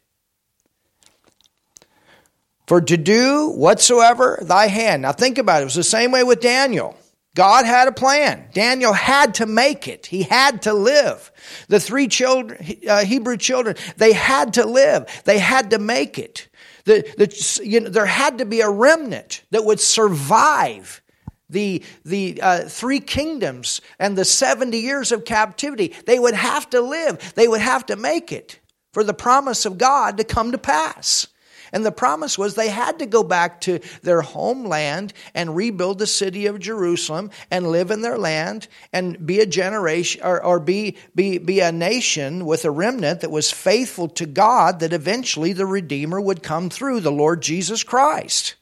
For 2.72 2.80
to 2.80 2.96
do 2.96 3.50
whatsoever 3.50 4.40
thy 4.42 4.68
hand. 4.68 5.02
Now 5.02 5.12
think 5.12 5.38
about 5.38 5.58
it. 5.58 5.64
It 5.64 5.66
was 5.66 5.76
the 5.76 5.84
same 5.84 6.14
way 6.14 6.24
with 6.24 6.40
Daniel. 6.40 6.96
God 7.36 7.66
had 7.66 7.90
a 7.90 7.92
plan. 7.92 8.48
Daniel 8.54 8.94
had 8.94 9.34
to 9.36 9.46
make 9.46 9.90
it. 9.90 10.06
He 10.06 10.24
had 10.24 10.62
to 10.62 10.74
live. 10.74 11.34
The 11.68 11.82
three 11.82 12.08
children, 12.08 12.78
uh, 12.88 13.04
Hebrew 13.04 13.36
children, 13.36 13.76
they 13.98 14.14
had 14.14 14.54
to 14.54 14.66
live. 14.66 15.06
They 15.26 15.38
had 15.38 15.72
to 15.72 15.80
make 15.80 16.18
it. 16.18 16.48
The, 16.86 17.02
the, 17.18 17.62
you 17.62 17.82
know, 17.82 17.90
there 17.90 18.06
had 18.06 18.38
to 18.38 18.46
be 18.46 18.62
a 18.62 18.70
remnant 18.70 19.44
that 19.52 19.66
would 19.66 19.82
survive 19.82 21.02
the, 21.50 21.84
the 22.06 22.40
uh, 22.42 22.60
three 22.70 23.02
kingdoms 23.02 23.82
and 24.00 24.18
the 24.18 24.24
70 24.24 24.78
years 24.78 25.12
of 25.12 25.26
captivity. 25.26 25.94
They 26.06 26.20
would 26.20 26.36
have 26.36 26.70
to 26.70 26.80
live. 26.80 27.34
They 27.36 27.50
would 27.50 27.60
have 27.60 27.88
to 27.88 27.98
make 27.98 28.32
it 28.32 28.62
for 28.94 29.04
the 29.04 29.14
promise 29.14 29.66
of 29.66 29.78
God 29.78 30.20
to 30.20 30.24
come 30.24 30.54
to 30.54 30.58
pass. 30.58 31.28
And 31.72 31.86
the 31.86 31.92
promise 31.92 32.38
was 32.38 32.56
they 32.56 32.70
had 32.70 33.00
to 33.00 33.06
go 33.06 33.24
back 33.24 33.62
to 33.62 33.80
their 34.02 34.22
homeland 34.22 35.14
and 35.34 35.56
rebuild 35.56 36.00
the 36.00 36.08
city 36.08 36.48
of 36.48 36.60
Jerusalem 36.60 37.32
and 37.50 37.72
live 37.72 37.92
in 37.92 38.02
their 38.02 38.18
land 38.18 38.68
and 38.92 39.26
be 39.26 39.40
a 39.40 39.46
generation 39.46 40.22
or, 40.24 40.44
or 40.44 40.60
be, 40.60 40.98
be, 41.16 41.38
be 41.38 41.62
a 41.62 41.72
nation 41.72 42.46
with 42.46 42.66
a 42.66 42.72
remnant 42.72 43.22
that 43.22 43.32
was 43.32 43.52
faithful 43.52 44.10
to 44.10 44.26
God 44.26 44.82
that 44.82 44.94
eventually 44.94 45.54
the 45.54 45.66
Redeemer 45.66 46.20
would 46.20 46.44
come 46.44 46.70
through, 46.70 47.00
the 47.00 47.12
Lord 47.12 47.42
Jesus 47.42 47.84
Christ. 47.84 48.56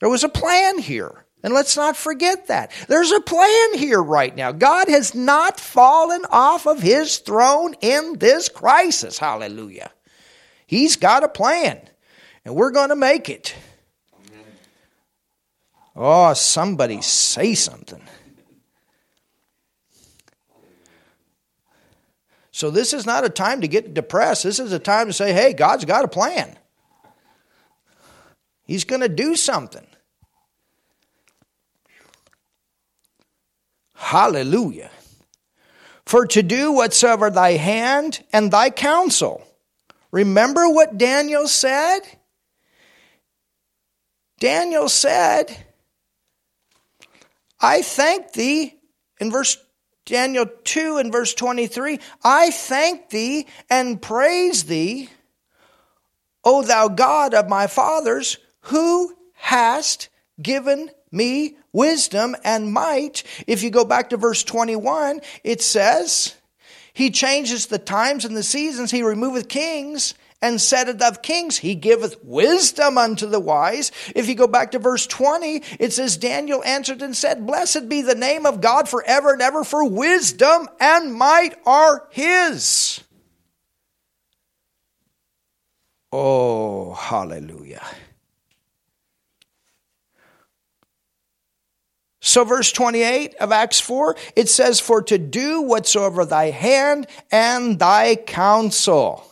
There 0.00 0.08
was 0.08 0.24
a 0.24 0.28
plan 0.28 0.78
here. 0.78 1.26
And 1.42 1.54
let's 1.54 1.76
not 1.76 1.96
forget 1.96 2.48
that. 2.48 2.72
There's 2.88 3.12
a 3.12 3.20
plan 3.20 3.74
here 3.74 4.02
right 4.02 4.34
now. 4.34 4.50
God 4.50 4.88
has 4.88 5.14
not 5.14 5.60
fallen 5.60 6.22
off 6.30 6.66
of 6.66 6.80
his 6.80 7.18
throne 7.18 7.74
in 7.80 8.18
this 8.18 8.48
crisis. 8.48 9.16
Hallelujah. 9.18 9.92
He's 10.66 10.96
got 10.96 11.22
a 11.22 11.28
plan, 11.28 11.80
and 12.46 12.54
we're 12.54 12.70
going 12.70 12.90
to 12.90 12.96
make 12.96 13.28
it. 13.28 13.56
Oh, 15.96 16.32
somebody 16.32 17.02
say 17.02 17.54
something. 17.54 18.00
So, 22.52 22.70
this 22.70 22.94
is 22.94 23.04
not 23.04 23.24
a 23.24 23.28
time 23.28 23.62
to 23.62 23.68
get 23.68 23.92
depressed. 23.92 24.44
This 24.44 24.60
is 24.60 24.72
a 24.72 24.78
time 24.78 25.08
to 25.08 25.12
say, 25.12 25.32
hey, 25.32 25.52
God's 25.54 25.84
got 25.84 26.04
a 26.04 26.08
plan. 26.08 26.56
He's 28.62 28.84
going 28.84 29.02
to 29.02 29.08
do 29.08 29.34
something. 29.34 29.86
Hallelujah. 33.94 34.90
For 36.04 36.26
to 36.28 36.42
do 36.42 36.72
whatsoever 36.72 37.28
thy 37.28 37.52
hand 37.52 38.22
and 38.32 38.52
thy 38.52 38.70
counsel. 38.70 39.42
Remember 40.12 40.68
what 40.68 40.96
Daniel 40.96 41.48
said? 41.48 42.00
Daniel 44.38 44.88
said, 44.88 45.56
I 47.60 47.82
thank 47.82 48.32
thee, 48.32 48.74
in 49.18 49.30
verse 49.30 49.56
Daniel 50.04 50.46
2 50.64 50.98
and 50.98 51.10
verse 51.10 51.34
23, 51.34 51.98
I 52.22 52.50
thank 52.50 53.08
thee 53.10 53.46
and 53.70 54.00
praise 54.00 54.64
thee, 54.64 55.08
O 56.44 56.62
thou 56.62 56.88
God 56.88 57.34
of 57.34 57.48
my 57.48 57.66
fathers, 57.66 58.38
who 58.60 59.14
hast 59.34 60.10
given 60.40 60.90
me 61.10 61.56
wisdom 61.72 62.36
and 62.44 62.72
might. 62.72 63.22
If 63.46 63.62
you 63.62 63.70
go 63.70 63.84
back 63.84 64.10
to 64.10 64.16
verse 64.16 64.44
21, 64.44 65.20
it 65.44 65.62
says, 65.62 66.34
He 66.92 67.10
changes 67.10 67.66
the 67.66 67.78
times 67.78 68.24
and 68.24 68.36
the 68.36 68.42
seasons, 68.42 68.90
He 68.90 69.02
removeth 69.02 69.48
kings 69.48 70.14
and 70.42 70.60
setteth 70.60 71.02
of 71.02 71.22
kings. 71.22 71.58
He 71.58 71.74
giveth 71.74 72.22
wisdom 72.22 72.98
unto 72.98 73.26
the 73.26 73.40
wise. 73.40 73.92
If 74.14 74.28
you 74.28 74.34
go 74.34 74.46
back 74.46 74.72
to 74.72 74.78
verse 74.78 75.06
20, 75.06 75.62
it 75.78 75.92
says, 75.92 76.16
Daniel 76.16 76.62
answered 76.64 77.02
and 77.02 77.16
said, 77.16 77.46
Blessed 77.46 77.88
be 77.88 78.02
the 78.02 78.14
name 78.14 78.46
of 78.46 78.60
God 78.60 78.88
forever 78.88 79.32
and 79.32 79.42
ever, 79.42 79.64
for 79.64 79.88
wisdom 79.88 80.68
and 80.80 81.14
might 81.14 81.56
are 81.64 82.06
His. 82.10 83.00
Oh, 86.12 86.94
hallelujah. 86.94 87.84
So, 92.20 92.42
verse 92.44 92.72
28 92.72 93.36
of 93.36 93.52
Acts 93.52 93.78
4, 93.78 94.16
it 94.34 94.48
says, 94.48 94.80
For 94.80 95.00
to 95.02 95.16
do 95.16 95.62
whatsoever 95.62 96.24
thy 96.24 96.50
hand 96.50 97.06
and 97.30 97.78
thy 97.78 98.16
counsel. 98.16 99.24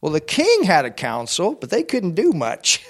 Well, 0.00 0.12
the 0.12 0.20
king 0.20 0.64
had 0.64 0.84
a 0.84 0.90
council, 0.90 1.54
but 1.54 1.70
they 1.70 1.82
couldn't 1.82 2.14
do 2.14 2.32
much. 2.32 2.84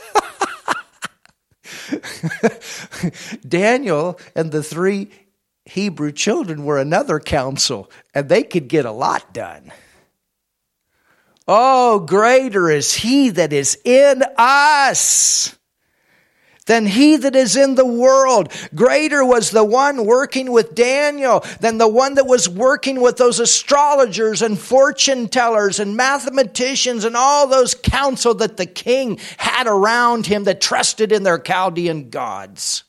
Daniel 3.48 4.18
and 4.34 4.50
the 4.50 4.62
three 4.62 5.11
Hebrew 5.64 6.12
children 6.12 6.64
were 6.64 6.78
another 6.78 7.18
council, 7.20 7.90
and 8.14 8.28
they 8.28 8.42
could 8.42 8.68
get 8.68 8.84
a 8.86 8.92
lot 8.92 9.32
done. 9.32 9.72
Oh, 11.48 12.00
greater 12.00 12.70
is 12.70 12.92
he 12.92 13.30
that 13.30 13.52
is 13.52 13.78
in 13.84 14.22
us 14.36 15.57
than 16.66 16.86
he 16.86 17.16
that 17.16 17.34
is 17.34 17.56
in 17.56 17.74
the 17.74 17.86
world. 17.86 18.52
Greater 18.74 19.24
was 19.24 19.50
the 19.50 19.64
one 19.64 20.04
working 20.04 20.52
with 20.52 20.74
Daniel 20.74 21.44
than 21.60 21.78
the 21.78 21.88
one 21.88 22.14
that 22.14 22.26
was 22.26 22.48
working 22.48 23.00
with 23.00 23.16
those 23.16 23.40
astrologers 23.40 24.42
and 24.42 24.58
fortune 24.58 25.28
tellers 25.28 25.80
and 25.80 25.96
mathematicians 25.96 27.04
and 27.04 27.16
all 27.16 27.46
those 27.46 27.74
counsel 27.74 28.34
that 28.34 28.56
the 28.56 28.66
king 28.66 29.18
had 29.38 29.66
around 29.66 30.26
him 30.26 30.44
that 30.44 30.60
trusted 30.60 31.12
in 31.12 31.22
their 31.22 31.38
Chaldean 31.38 32.10
gods. 32.10 32.84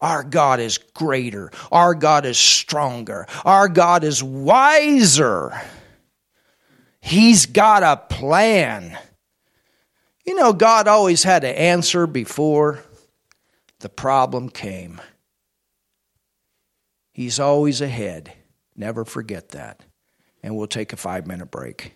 Our 0.00 0.22
God 0.22 0.60
is 0.60 0.78
greater. 0.78 1.50
Our 1.72 1.94
God 1.94 2.24
is 2.24 2.38
stronger. 2.38 3.26
Our 3.44 3.68
God 3.68 4.04
is 4.04 4.22
wiser. 4.22 5.60
He's 7.00 7.46
got 7.46 7.82
a 7.82 7.96
plan. 7.96 8.96
You 10.28 10.34
know, 10.34 10.52
God 10.52 10.88
always 10.88 11.22
had 11.22 11.40
to 11.40 11.58
answer 11.58 12.06
before 12.06 12.84
the 13.80 13.88
problem 13.88 14.50
came. 14.50 15.00
He's 17.14 17.40
always 17.40 17.80
ahead. 17.80 18.34
Never 18.76 19.06
forget 19.06 19.48
that. 19.52 19.80
And 20.42 20.54
we'll 20.54 20.66
take 20.66 20.92
a 20.92 20.98
five 20.98 21.26
minute 21.26 21.50
break. 21.50 21.94